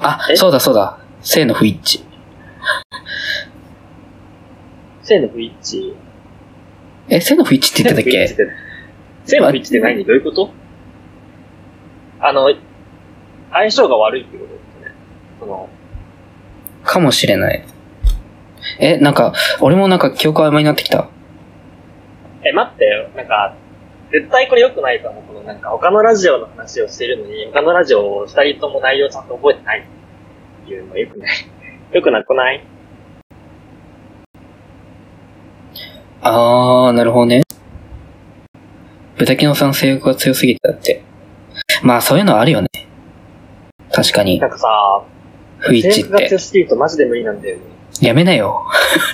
[0.00, 0.36] あ、え？
[0.36, 0.98] そうだそうだ。
[1.20, 2.04] 性の不一致。
[5.02, 5.94] 性の不一致？
[7.08, 8.26] え、性の不一致って言ってたっけ？
[9.24, 10.04] 性の不一致って何？
[10.04, 10.50] どういうこと？
[12.20, 12.48] あの、
[13.50, 14.92] 相性が悪いってことですね。
[15.40, 15.68] その、
[16.84, 17.64] かもしれない。
[18.80, 21.08] え、なんか、俺もなんか記憶曖昧になってきた。
[22.44, 23.08] え、待ってよ。
[23.16, 23.54] なんか、
[24.12, 25.24] 絶対これ良くないと思う。
[25.24, 31.30] このなんか他のラジオの話をしてるのに、他のラジオを二人とも内容ちゃんと覚えてないっていうのは良くない。
[31.92, 32.64] 良くなくない？
[36.22, 37.42] あー、なるほどね。
[39.16, 41.02] 豚キノさん性欲が強すぎてだって。
[41.82, 42.68] まあ、そういうのあるよね。
[43.92, 44.46] 確かにな。
[44.46, 44.68] んかさ、
[45.58, 46.38] 不一致って性格が強。
[46.38, 47.62] すぎるとマジで無理なんだよね。
[48.00, 48.64] やめなよ。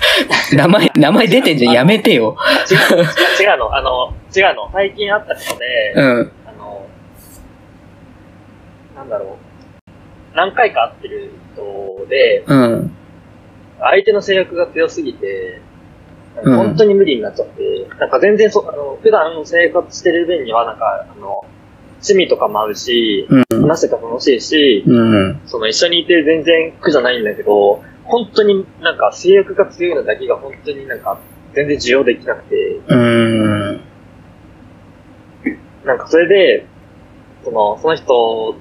[0.53, 1.73] 名前、名前出てんじゃん。
[1.73, 2.37] やめてよ。
[2.69, 3.05] 違う、違う
[3.51, 4.69] 違うの、あの、違うの。
[4.71, 6.31] 最近会った人で、うん。
[6.45, 6.85] あの、
[8.95, 9.27] なんだろう。
[10.35, 12.95] 何回か会ってる人で、うん。
[13.79, 15.61] 相手の性欲が強すぎて、
[16.43, 21.45] うん本当に無理になっちゃって、なんか全然そ、あの、普段生活してる分には、なんか、あの、
[22.01, 23.61] 趣味とかもあるし、うん。
[23.61, 25.39] 話してて楽しいし、うん。
[25.45, 31.19] その一緒にいて全然苦じゃないんだけど、本当になんか性欲が強いのだけが本当になんか
[31.53, 33.81] 全然需要できなくて、うん。
[35.85, 36.65] なんかそれで、
[37.43, 38.55] その、その人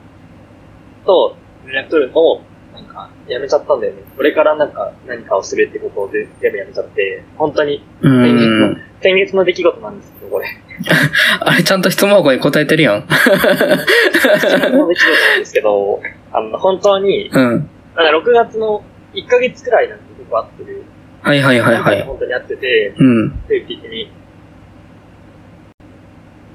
[1.07, 1.37] と
[1.67, 2.43] 連絡取るのを、
[2.73, 4.03] なんか、やめちゃったんだよね。
[4.17, 8.81] これからなんか何かをするってことで全部やめちゃって、本当にう天気のん。
[9.01, 10.47] 先月の出来事なんですけど、これ。
[11.41, 13.07] あれちゃんと質問箱に答えてるやん。
[13.07, 16.01] 先月の出来事なんですけど、
[16.33, 17.71] あの、本当に、うん。
[17.97, 18.83] なんか6月の
[19.15, 20.85] 1ヶ月くらいなんて結構会ってる。
[21.23, 22.03] はいはいはいはい。
[22.03, 23.31] 本当に会ってて、うん。
[23.49, 24.13] 定期的に。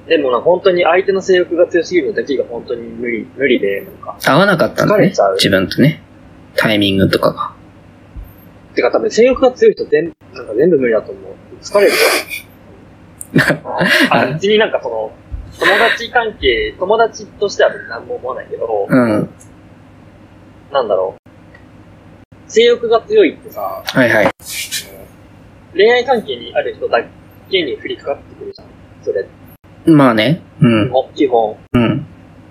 [0.07, 4.17] でもな、本当に相手の性欲が強すぎるだけが本当に無理、無理で、なんか。
[4.25, 5.13] 合わなかったんだね。
[5.35, 6.01] 自分とね。
[6.55, 7.53] タイミングとかが。
[8.73, 11.33] てか多分性欲が強い人全なんか全部無理だと思う。
[11.61, 11.91] 疲れる
[14.09, 15.11] あ、別になんかその、
[15.59, 19.29] 友達関係、友達としては何も思わないけど、うん。
[20.71, 21.18] なんだろう。
[22.49, 24.29] 性欲が強いってさ、はいはい。
[25.73, 26.99] 恋愛関係にある人だ
[27.49, 28.67] けに降りかかってくるじゃん。
[29.03, 29.25] それ、
[29.85, 30.41] まあね。
[30.59, 30.91] うん。
[31.15, 31.57] 基本。
[31.73, 32.05] うん。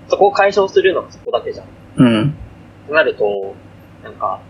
[0.08, 1.66] そこを解消するのがそこだけじゃん。
[1.96, 2.34] うん。
[2.86, 3.54] となると、
[4.04, 4.40] なんか、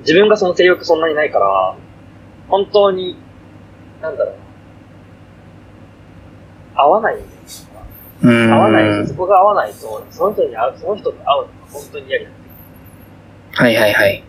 [0.00, 1.76] 自分がその性欲そんなにないから、
[2.48, 3.16] 本当に、
[4.00, 4.34] なんだろう
[6.76, 6.82] な。
[6.82, 7.30] 合わないんだよ。
[8.22, 8.52] うん。
[8.52, 12.43] 合わないし、そこが合わないと、その人に会う、その人と会うのが本当に嫌になって
[13.54, 14.24] はいはいはい。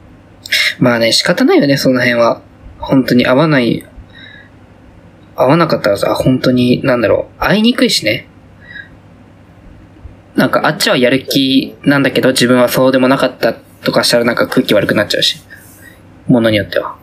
[0.79, 2.41] まあね、仕方ないよね、その辺は。
[2.79, 3.85] 本当に合わない、
[5.35, 8.27] 合わなかったらさ、本当に、なんだろう、会いにくいしね。
[10.35, 15.37] なんか、あっちはやる気なんだけど、自分はそうでもなかったとかしたらなんか空気悪くなっちゃうし。
[16.27, 16.97] ものによっては。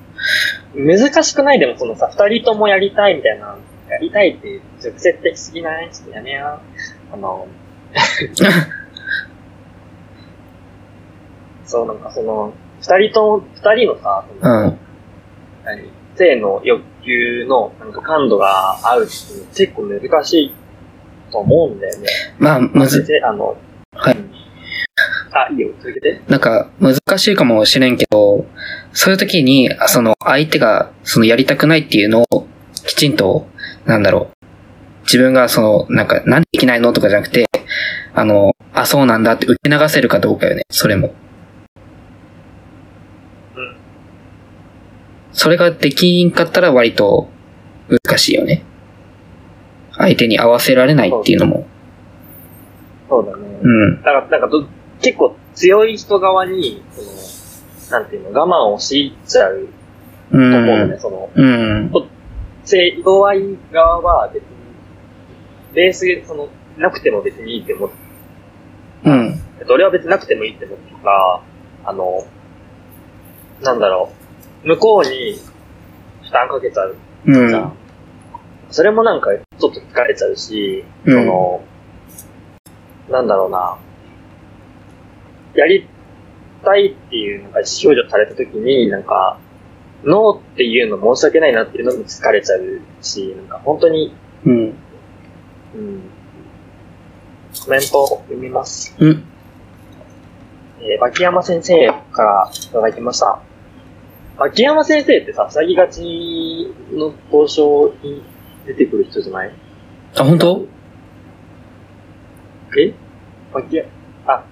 [0.74, 1.58] 難しくない？
[1.58, 3.56] でもそのさ、二人ともやりたいみたいな、
[3.88, 5.90] やりたいって直接的すぎない？
[5.92, 6.60] ちょっとやめや。
[7.12, 7.46] あの、
[11.72, 14.78] そうなんかその、二人とも、二人のさ、そのうん。
[15.64, 20.54] 何性の欲求のなんか感度が合うっていうの結構難しい
[21.30, 22.08] と思うんだよね。
[22.38, 23.56] まあ、むず、であの、
[23.94, 24.32] はいうん
[25.34, 26.20] あ、いいよ、続けて。
[26.28, 28.44] なんか、難しいかもしれんけど、
[28.92, 32.46] そういう時に、その、相手が、その、やりたくないっていうのを、
[32.86, 33.46] きちんと、
[33.86, 34.44] なんだろう。
[35.04, 37.46] 自分が、その、なんか、なんでできないのとかじゃなくて、
[38.14, 41.14] あの、あ、そうなんだって受け流せるかどうかよね、それも。
[43.56, 43.76] うん。
[45.32, 47.28] それができんかったら割と、
[47.88, 48.64] 難しいよね。
[49.92, 51.66] 相手に合わせられないっていうのも。
[53.08, 53.60] そうだね。
[53.62, 53.96] うん。
[53.96, 54.66] だから、なんかど、
[55.00, 59.68] 結構強い人側に、その、なんていうの、我慢を強いちゃう
[60.30, 61.00] うと思うのね、ん。
[61.00, 61.92] その、うん。
[62.64, 64.48] 性、弱い側は別に、
[65.74, 67.94] ベースで、その、なくても別にいいって思って、
[69.04, 69.40] うん。
[69.68, 71.42] 俺は別になくてもいいって思ってるから、
[71.84, 72.24] あの、
[73.62, 74.21] なんだろう、
[74.64, 75.38] 向こうに
[76.22, 76.96] 負担かけちゃう
[77.26, 77.48] うん。
[77.48, 77.76] じゃん。
[78.70, 81.64] それもなんかちょっと疲れちゃうし、うんその、
[83.10, 83.78] なんだろうな、
[85.54, 85.86] やり
[86.64, 89.38] たいっていうなんか意思表示された時に、なんか、
[90.04, 94.74] ノーっていうの申し訳ないなっていうのも疲れちゃうし、なんか本当に、うん。
[95.74, 96.02] うん、
[97.64, 98.94] コメント読みます。
[98.98, 99.24] うん。
[100.80, 103.40] えー、牧山先生からいただきました。
[104.38, 108.22] 牧山先生ってさ、ふさぎがちの交渉に
[108.66, 109.50] 出てくる人じゃない？
[110.16, 110.66] あ、本当？
[112.78, 112.92] え？
[113.54, 113.88] 牧山、
[114.26, 114.44] あ、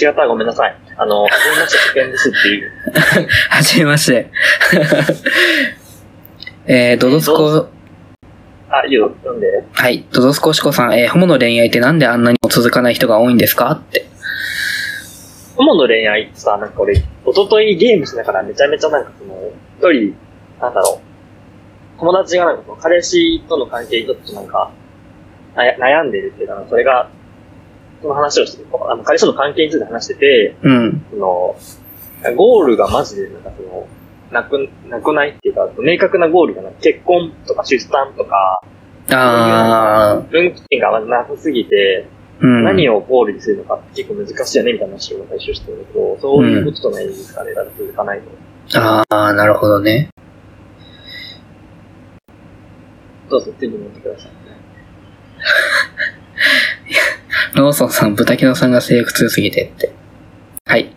[0.00, 0.76] 違ったらごめんなさい。
[0.96, 2.70] あの、はじめまして、危険ですっていう。
[3.50, 4.30] はじめまして。
[6.66, 7.68] えー、ドドスコ、
[8.68, 9.64] あ、いいよ、読んで。
[9.72, 13.70] はい、ドドスコシコさん、えー、ホモの恋愛ってなんであんなにも続かない人が多いんですか？
[13.72, 14.04] って。
[15.56, 16.94] 友の恋愛ってさ、なんか俺、
[17.30, 19.34] 一昨日ゲームしながらめちゃめちゃなんかその、
[19.78, 20.16] 一人、
[20.60, 21.00] なんだろ
[21.96, 24.70] う、友達がなんかその彼氏との関係にちょっとなんか、
[25.54, 27.10] 悩悩んでるっていうか、それが、
[28.02, 31.04] その話をして、あの彼氏との関係について話してて、うん。
[31.10, 31.56] その、
[32.36, 33.86] ゴールがマジでなんかその、
[34.30, 38.62] なく、なくないっていうか、明確なゴールがなく結婚とか出産とか、
[39.12, 42.64] あ分岐点がなさすぎて、ー、うん。
[42.64, 48.78] 何をゴールにするのかって結構難しいよねみたいな話を最初してるんだけど、そういうこととないですかね、だから続かないと。
[48.80, 50.08] あー、なるほどね。
[53.28, 54.30] どうぞ、手に持ってください。
[57.56, 59.90] ローソンさん、豚キノさんが性欲強すぎてって。
[60.66, 60.94] はい。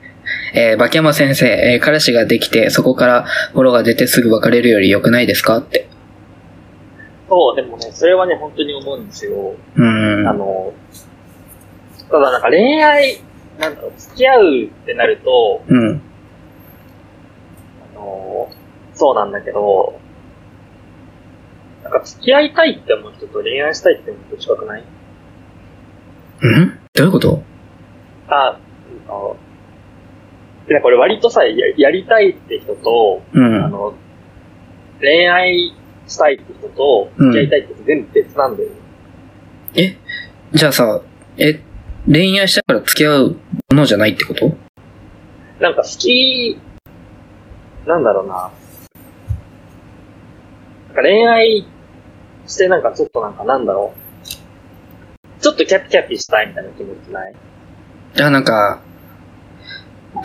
[0.55, 3.23] えー、バキヤマ先生、えー、彼氏ができて、そこから
[3.53, 5.57] フォローが出てすぐ別れるより良くないですか？
[5.57, 5.87] って。
[7.27, 9.55] そう、でもね、それはね、本当に思うんですよ。
[9.75, 9.83] うー
[10.23, 10.27] ん。
[10.27, 10.73] あの、
[12.09, 13.21] ただなんか恋愛、
[13.59, 16.01] なんだろう、付き合うってなると、うん。
[17.95, 18.49] あの、
[18.93, 19.99] そうなんだけど、
[21.83, 24.81] なんか付き合いたいって思う人と恋愛したいって思う人近くない？
[24.81, 24.85] ん？
[26.93, 27.43] どういうこと？
[28.27, 28.59] あ、
[29.07, 29.37] あの、
[30.67, 33.65] で、これ割とさ、ややりたいって人と、うん。
[33.65, 33.93] あの、
[35.01, 35.73] 恋愛
[36.07, 38.75] したいって人と付き合いたいって人全部別なんだよね。
[39.75, 39.97] え？
[40.53, 41.01] じゃあさ、
[41.37, 41.59] え、
[42.05, 43.37] 恋愛したから付き合うも
[43.77, 44.57] のじゃないってこと？
[45.59, 46.59] なんか好き、
[47.87, 48.33] なんだろうな。
[48.33, 48.47] な
[50.93, 51.65] んか恋愛
[52.45, 53.99] してなんかちょっとなんかなんだろう。
[55.41, 57.33] ちょっとキャピキャピしたいみたいな気持ちない？
[58.19, 58.81] あ、なんか、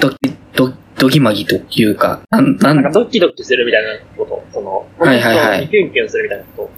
[0.00, 0.16] ドキ、
[0.54, 4.44] ド、ドギマギというか、なん、ななんかん、ドキドキするみたいなこと？
[4.52, 6.70] その、はいはいはいキュンキュンするみたいなこと？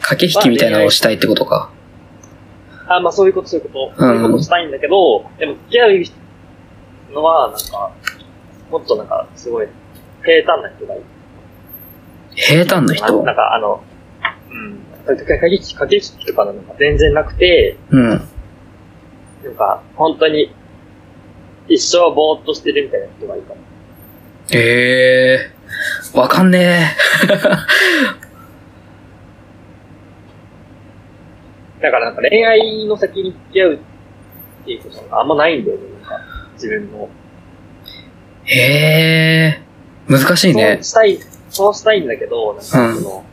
[0.00, 1.70] 駆け引きみたいなのをしたいってことか。
[1.72, 1.76] あ、
[2.86, 4.04] まあそういうこと、そういうこと。
[4.06, 7.92] うんそういうことしたいんだけど、でも付き合うのは、なんか、
[8.70, 9.68] もっとなんか、すごい、
[10.22, 11.02] 平坦な人がいい。
[12.34, 13.22] 平坦なな人？
[13.22, 13.82] なんかあの、
[14.50, 14.78] うん。
[15.06, 18.08] 駆け引き、駆け引きとかなんか全然なくて、うん。
[18.08, 18.20] なん
[19.56, 20.54] か、本当に、
[21.68, 23.60] 一生ぼーっとしてるみたいな人がいいかも。
[24.52, 26.94] ええー、わかんね
[31.84, 36.18] だからなんか恋愛の先に付き合うっていうことがあんまないんだよね、なんか、
[36.54, 37.10] 自分の。
[38.46, 38.56] え。
[38.58, 40.78] ええー、難しいそうね。
[40.82, 41.18] したい、
[41.50, 43.24] そうしたいんだけど、なんかその、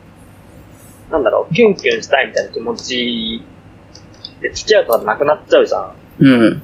[1.10, 3.42] なんだろう、キュンキュンしたいみたいな気持ち
[4.42, 5.94] で付き合うとなくなっちゃうじゃん。
[6.18, 6.62] うん。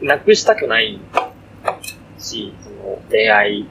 [0.00, 0.98] なくしたくない
[2.18, 3.66] し、その恋愛う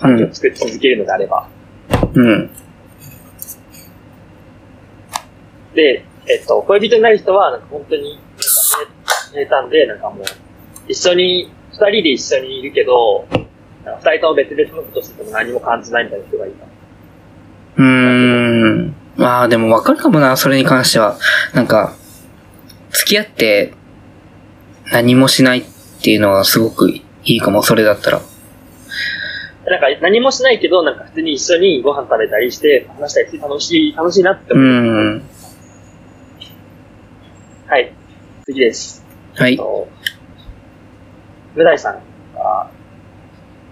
[0.00, 0.34] 関係をん。
[0.34, 1.48] 作り続けるのであれば。
[2.14, 2.50] うん。
[5.74, 8.22] で、えっと、恋人になる人は、なんか本当に、なんか
[9.32, 10.24] 平平坦で、なんかもう、
[10.88, 13.26] 一緒に、二人で一緒にいるけど、
[13.84, 16.66] なんか二人とも別々のことしてても何も感じないみたいな人がいいか
[17.76, 18.94] うーん。
[19.16, 21.18] まあでもわかるかもな、それに関しては。
[21.52, 21.94] なんか、
[22.90, 23.72] 付き合って
[24.92, 25.64] 何もしないっ
[26.02, 28.20] ていうのはすごくいいかも、それだったら。
[29.66, 35.04] なんか何もしないけど、なんか普通に一緒にご飯食べたりして、話したりして楽しい、楽しいなってう思う。
[35.16, 35.22] ん。
[37.74, 37.92] はい。
[38.44, 39.04] 次です。
[39.34, 39.54] はい。
[39.54, 39.88] えっと、
[41.56, 41.94] 無題さん
[42.36, 42.70] が、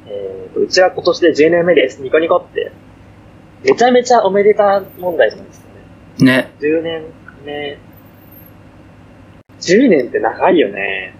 [0.08, 2.02] えーと、うちは今年で10年目です。
[2.02, 2.72] ニコニコって。
[3.62, 5.60] めちゃめちゃおめでた問題なんです
[6.18, 6.32] よね。
[6.32, 6.50] ね。
[6.58, 7.04] 10年
[7.44, 7.78] 目。
[9.60, 11.14] 10年って長いよね。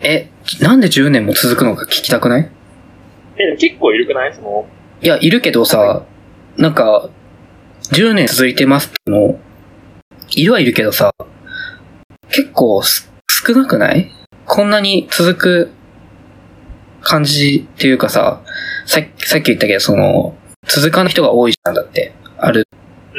[0.00, 0.30] え、
[0.60, 2.50] なんで10年も続くのか聞きたくない？
[3.36, 4.34] え、でも結構いるくない？
[4.34, 4.66] その、
[5.00, 6.04] いや、いるけどさ、
[6.56, 7.08] なんか、
[7.92, 9.38] 10年続いてますっての、
[10.30, 11.14] いるはいるけどさ、
[12.30, 14.10] 結構す少なくない？
[14.46, 15.70] こんなに続く
[17.02, 18.42] 感じっていうかさ、
[18.86, 20.36] さっきさっき言ったけど、その、
[20.68, 22.12] 続かない人が多いじゃんだって。
[22.38, 22.68] ある。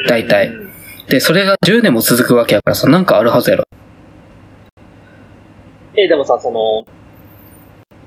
[0.08, 0.72] 大体うん
[1.08, 3.64] で、それが10年も続くわけやからさ、なんかあるはずやろ。
[5.94, 6.86] え、でもさ、その、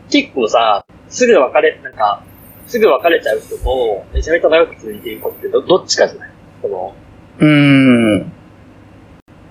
[0.10, 2.24] 結構さ、すぐ別れ、なんか、
[2.66, 6.30] すぐ別れちゃう人と、めちゃめちゃ長く続いていく子ってど、どっちかじゃない？
[6.62, 6.96] その、
[7.40, 7.48] うー
[8.24, 8.32] ん。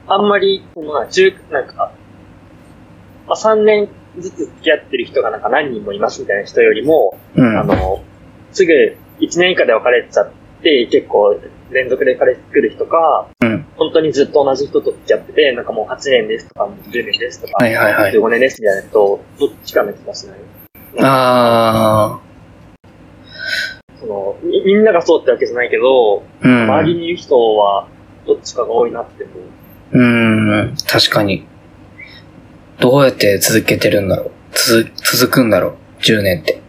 [0.07, 1.93] あんまり、そのな、中、なんか、
[3.27, 3.89] まあ、3年
[4.19, 7.59] ずつ付き合ってる人がなんか何人もいますみたいな人よりも、うん。
[7.59, 8.03] あの、
[8.53, 8.73] すぐ
[9.21, 10.31] 1年以下で別れちゃっ
[10.63, 11.41] て、結構
[11.71, 18.13] 連続で彼氏作る人か、うん本当にずっと同じ人と付き合ってて、なんかもう8年ですとか、10年ですとか、はいはいはい。
[18.13, 20.39] 15年ですみたいな人、どっちかの気がしない
[21.01, 22.21] あ
[23.99, 26.49] そのみ、みんながそうってわけじゃないけど、ー。
[26.49, 26.63] うん。
[26.71, 27.89] 周りにいる人は、
[28.27, 29.37] どっちかが多いなって思う。
[29.95, 31.47] うーん、確かに。
[32.81, 34.31] どうやって続けてるんだろう？
[34.53, 36.61] 続、続くんだろう ?10 年って。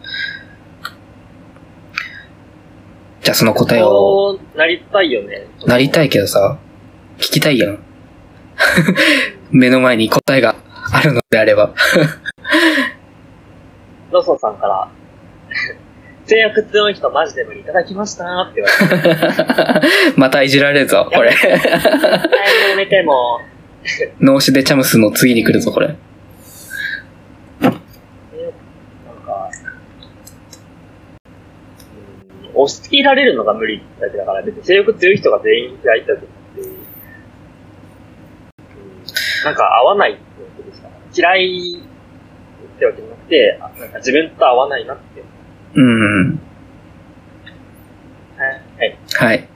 [3.22, 5.48] じゃあその答えを、なりたいよね。
[5.66, 6.58] なりたいけどさ、
[7.18, 7.78] 聞きたいやん。
[9.50, 10.54] 目の前に答えが
[10.92, 11.74] あるのであれば。
[14.12, 14.88] ローソンさんから、
[16.26, 18.76] 制約強い人マジで無理いただきましたって言われ
[19.80, 19.86] て。
[20.18, 21.28] またいじられるぞ、これ。
[21.30, 21.42] はい、も
[22.74, 23.40] う寝ても、
[24.20, 25.86] 脳死でチャムスの次に来るぞ、これ。
[25.86, 25.92] な
[27.68, 27.78] んか、
[32.54, 36.76] うん、押し付けられるのが無理だけだから、別に性欲強い人が全員嫌いだと思って、うん、
[39.44, 40.20] なんか合わないって
[40.56, 40.88] ことですか？
[41.16, 45.22] 嫌いってわけじゃなくて、あなんか自分と合わないなって。
[45.74, 46.40] うん。
[48.78, 48.98] はい。
[49.18, 49.48] はい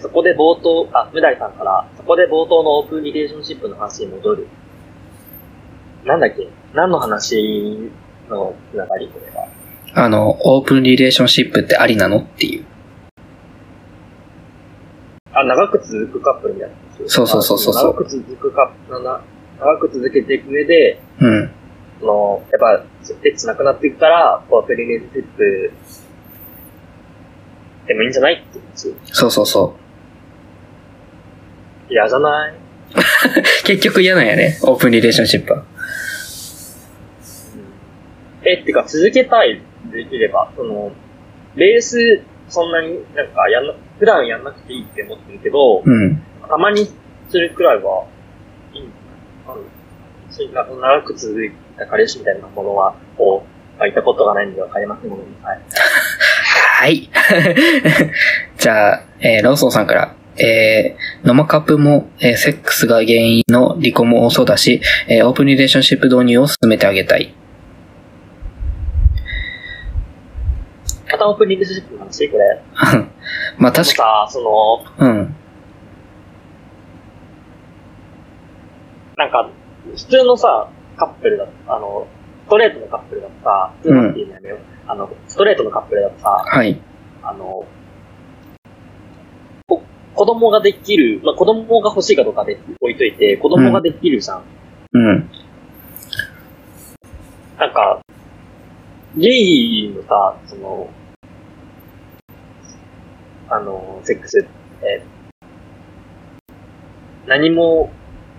[0.00, 4.48] そこで冒頭、あ、無題さんから、そこで冒頭のオープンリレーションシップの話に戻る。
[6.04, 6.48] なんだっけ？
[6.74, 7.90] 何の話
[8.28, 9.08] のつながり？
[9.08, 9.48] これは。
[9.94, 12.18] あの、オープンリレーションシップってありなの？
[12.18, 12.64] っていう。
[15.32, 19.20] あ、長く続くカップルみたいな話そうそうそうそうそう長く続くカップルな、
[19.58, 21.50] 長く続けていく上で、うん。
[22.00, 22.84] その、やっぱ、
[23.24, 25.72] エッチなくなっていくから、オープンリレーションシップ
[27.86, 28.34] でもいいんじゃない？
[28.34, 28.94] って話。
[29.12, 29.76] そうそうそ
[31.88, 32.52] 嫌じゃない？
[32.52, 32.56] う
[33.64, 35.62] 結局嫌なんやね、オープンリレーションシップは。
[38.44, 39.60] え、ってか続けたい、
[39.92, 40.50] できれば。
[40.56, 40.92] その、
[41.56, 46.22] ベース、そんなになんかやんな、普段やんなくていいって思ってるけど、うん。
[46.48, 46.86] たまに
[47.28, 48.04] するくらいは
[48.74, 50.80] いいんじゃない？
[50.98, 55.28] 長く続いた彼氏みたいなものは、こう、まあ、いたことがないのでわかりませんものに。
[55.42, 55.60] はい。
[56.78, 57.10] はい。
[58.58, 67.34] じゃあ、えーローソンさんから、えー、ノマカップも、えーセックスが原因の離婚も多そうだし、えーオープンリレーションシップ導入を進めてあげたい。
[71.10, 72.60] またオープニングシップの話これ。
[73.58, 75.34] まあ確か、さ、その、うん。
[79.16, 79.48] なんか、
[79.94, 82.06] 普通のさ、カップルだと、あの、
[82.46, 84.58] ストレートのカップルだとさ、っていうのやめよう。
[84.86, 86.80] あの、ストレートのカップルだとさ、はい。
[87.22, 87.66] あの、
[89.66, 89.82] こ
[90.14, 94.42] 子供ができる、まあ、子供が欲しいかどうかで置いといて、子供ができるじゃん。
[94.92, 95.30] うん。
[97.58, 98.00] なんか、
[99.16, 100.90] ゲイのさ、その、
[103.48, 105.02] あの、セックスって、
[107.26, 107.90] 何も、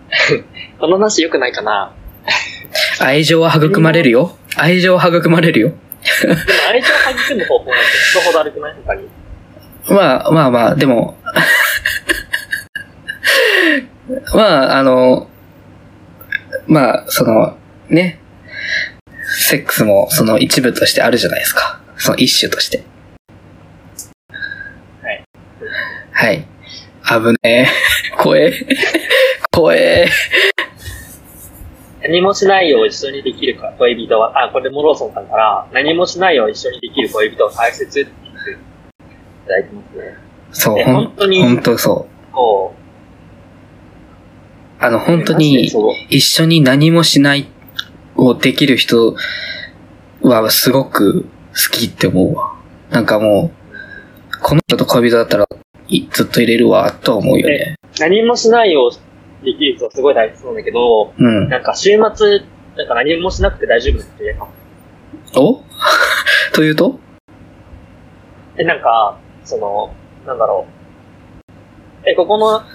[0.80, 1.94] この話良くないかな
[3.00, 4.38] 愛情は育まれるよ。
[4.56, 5.70] 愛情は育まれるよ。
[5.70, 6.34] でも
[6.70, 8.76] 愛情を育む方法なんて人ほど悪くない？
[8.86, 9.08] 他に。
[9.90, 11.18] まあまあまあ、でも、
[14.36, 15.30] まあ、あの、
[16.68, 17.58] まあ、その、
[17.90, 18.20] ね、
[19.40, 21.80] セックスもその一部としてあるじゃないですか。
[21.98, 22.84] その一種として。
[25.02, 25.24] はい。
[26.12, 26.48] はい。
[27.08, 27.68] 危ねえ。
[28.18, 28.54] 怖え。
[29.52, 30.10] 怖え。
[32.08, 38.56] 何もしないを一緒にできるか恋人は、あ、これもローソンさんから、何もしないを一緒にできる恋人は大切って言ってい
[39.46, 40.18] ただいてますね。
[40.52, 42.34] そう、本当に本当そう。
[42.34, 42.74] こ
[44.80, 45.00] あの、う。
[45.02, 47.48] 本当に、そう一緒に何もしない
[48.16, 49.18] をできる人
[50.22, 52.54] はすごく好きって思うわ。
[52.90, 53.52] なんかも
[54.32, 55.46] う、この人と恋人だったら
[55.90, 57.76] いずっと入れるわ、と思うよね。
[58.00, 58.92] 何もしないを
[59.44, 61.50] できる人はすごい大切なんだけど、うん。
[61.50, 64.52] なんか週末、なんか何もしなくて大丈夫って言うかも。
[65.36, 65.64] お？
[66.54, 67.00] というと？
[68.58, 69.94] え、なんか、その、
[70.26, 70.66] なんだろ
[72.04, 72.10] う。
[72.10, 72.66] え、ここの、こ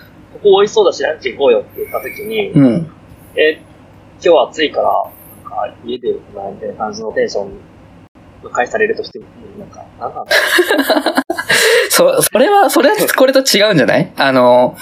[0.42, 2.90] こ美味しそうだしランチ行こうよって言った時に、うん。
[3.36, 3.60] え、
[4.24, 5.04] 今日暑いから、
[5.42, 7.52] なんか家でよくないみたいな感じのテンションの
[8.50, 9.26] 返されるとしても、
[9.58, 10.32] なんか、なんなんだ
[11.90, 14.12] そ、それは、それはこれと違うんじゃない？
[14.16, 14.76] あの、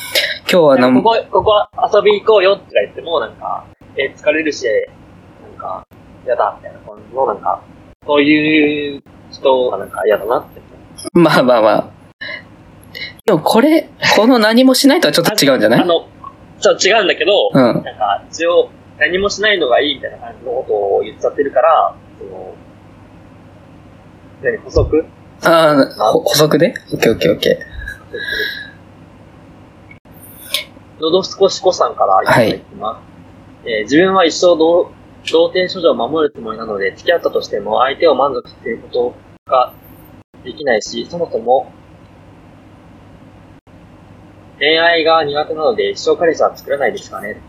[0.50, 3.64] 今日はの、ここ、ここ遊び行こうよって言っても、なんか、
[3.96, 4.66] え、疲れるし、
[5.42, 5.86] なんか、
[6.24, 7.60] 嫌だ、みたいな感じの、なんか、
[8.06, 10.60] そういう人がなんか嫌だなって。
[11.12, 11.90] まあまあまあ。
[13.24, 15.80] でもこれ、この何もしないとはちょっと違うんじゃない？
[15.80, 16.08] あの、
[16.60, 17.62] ちょっと違うんだけど、うん。
[17.62, 22.54] なんか、一応、何もしないのがいいみたいな感じのことを言っちゃってるから、その、
[24.42, 25.04] 何、補足？
[25.42, 26.74] ああ、ほ補足で？
[26.92, 27.58] オッケーオッケーオッケ
[31.00, 33.00] のど少しこさんからいただいてま
[33.64, 33.68] す。
[33.68, 34.90] えー自分は一生童
[35.30, 39.14] 童貞処女を守るつもりなので、付き合ったとしても相手を満足させること
[39.50, 39.74] が
[40.44, 41.70] できないし、そもそも、
[44.58, 47.40] 恋愛が苦手なので一生彼氏は作らないですかね。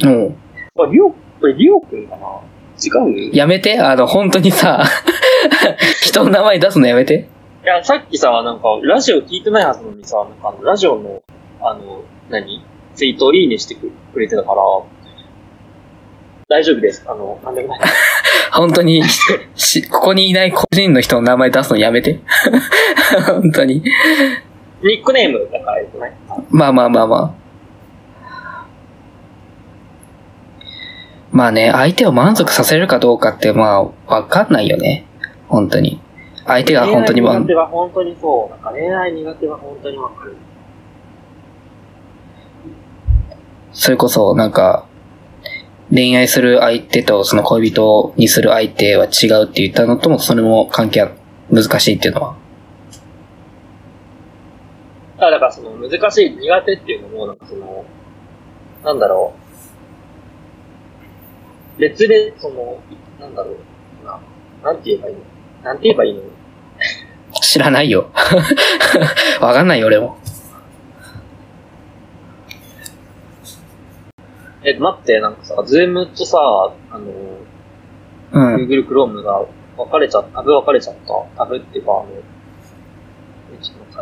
[0.00, 0.34] う。
[0.74, 2.40] これ、りょう、これ、りょうくんかな？
[2.84, 3.36] 違う？
[3.36, 4.84] やめて、あの、本当にさ、
[6.12, 7.26] 人の名前出すのやめて。
[7.64, 11.22] いや、さっきさ、なんか、ラジオ聞いてないはずなのにさ、なんかあの、ラジオの、
[11.62, 12.62] あの、何？
[12.94, 14.56] ツイートをいいねしてくれてたから、
[16.50, 17.02] 大丈夫です。
[17.06, 17.80] あの、なんでもない。
[18.52, 19.02] 本当に、
[19.54, 22.20] し、ここにいない個人の人の名前出すのやめて。
[23.26, 23.82] 本当に。
[24.82, 26.12] ニックネームだからよくない
[26.50, 27.30] まあまあまあまあ。
[31.30, 35.06] まあね、相手を満足させるかどうかって、まあ、わかんないよね。
[35.52, 36.00] 本当に。
[36.46, 38.50] 相手が本当に満恋愛苦手は本当にそう。
[38.50, 40.36] なんか恋愛苦手は本当にわかる。
[43.74, 44.86] それこそ、なんか、
[45.90, 51.12] 恋愛する相手とその恋人にする相手は違うって言ったのとも、それも関係は
[51.50, 52.36] 難しいっていうのは。
[55.18, 57.84] あだからその難しい苦手っていうのも、なんかその、
[58.84, 59.34] なんだろ
[61.76, 61.80] う。
[61.80, 62.78] 別で、その、
[63.20, 63.56] なんだろう。
[64.06, 64.18] な、
[64.64, 65.31] なんて言えばいいの
[65.64, 66.20] なんて言えばいいの？
[67.42, 68.10] 知らないよ。
[69.40, 70.18] わかんないよ、俺も。
[74.64, 76.38] え、待って、なんかさ、ズームとさ、
[76.90, 77.06] あの、
[78.32, 78.66] うん。
[78.66, 79.44] Google Chrome が
[79.76, 81.12] 分かれちゃった、タブ分かれちゃった？
[81.36, 82.02] タブっていうか、あの、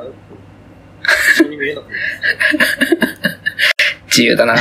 [0.01, 0.11] あの
[1.35, 1.97] 一緒に見えなくなる。
[4.07, 4.55] 自由だな。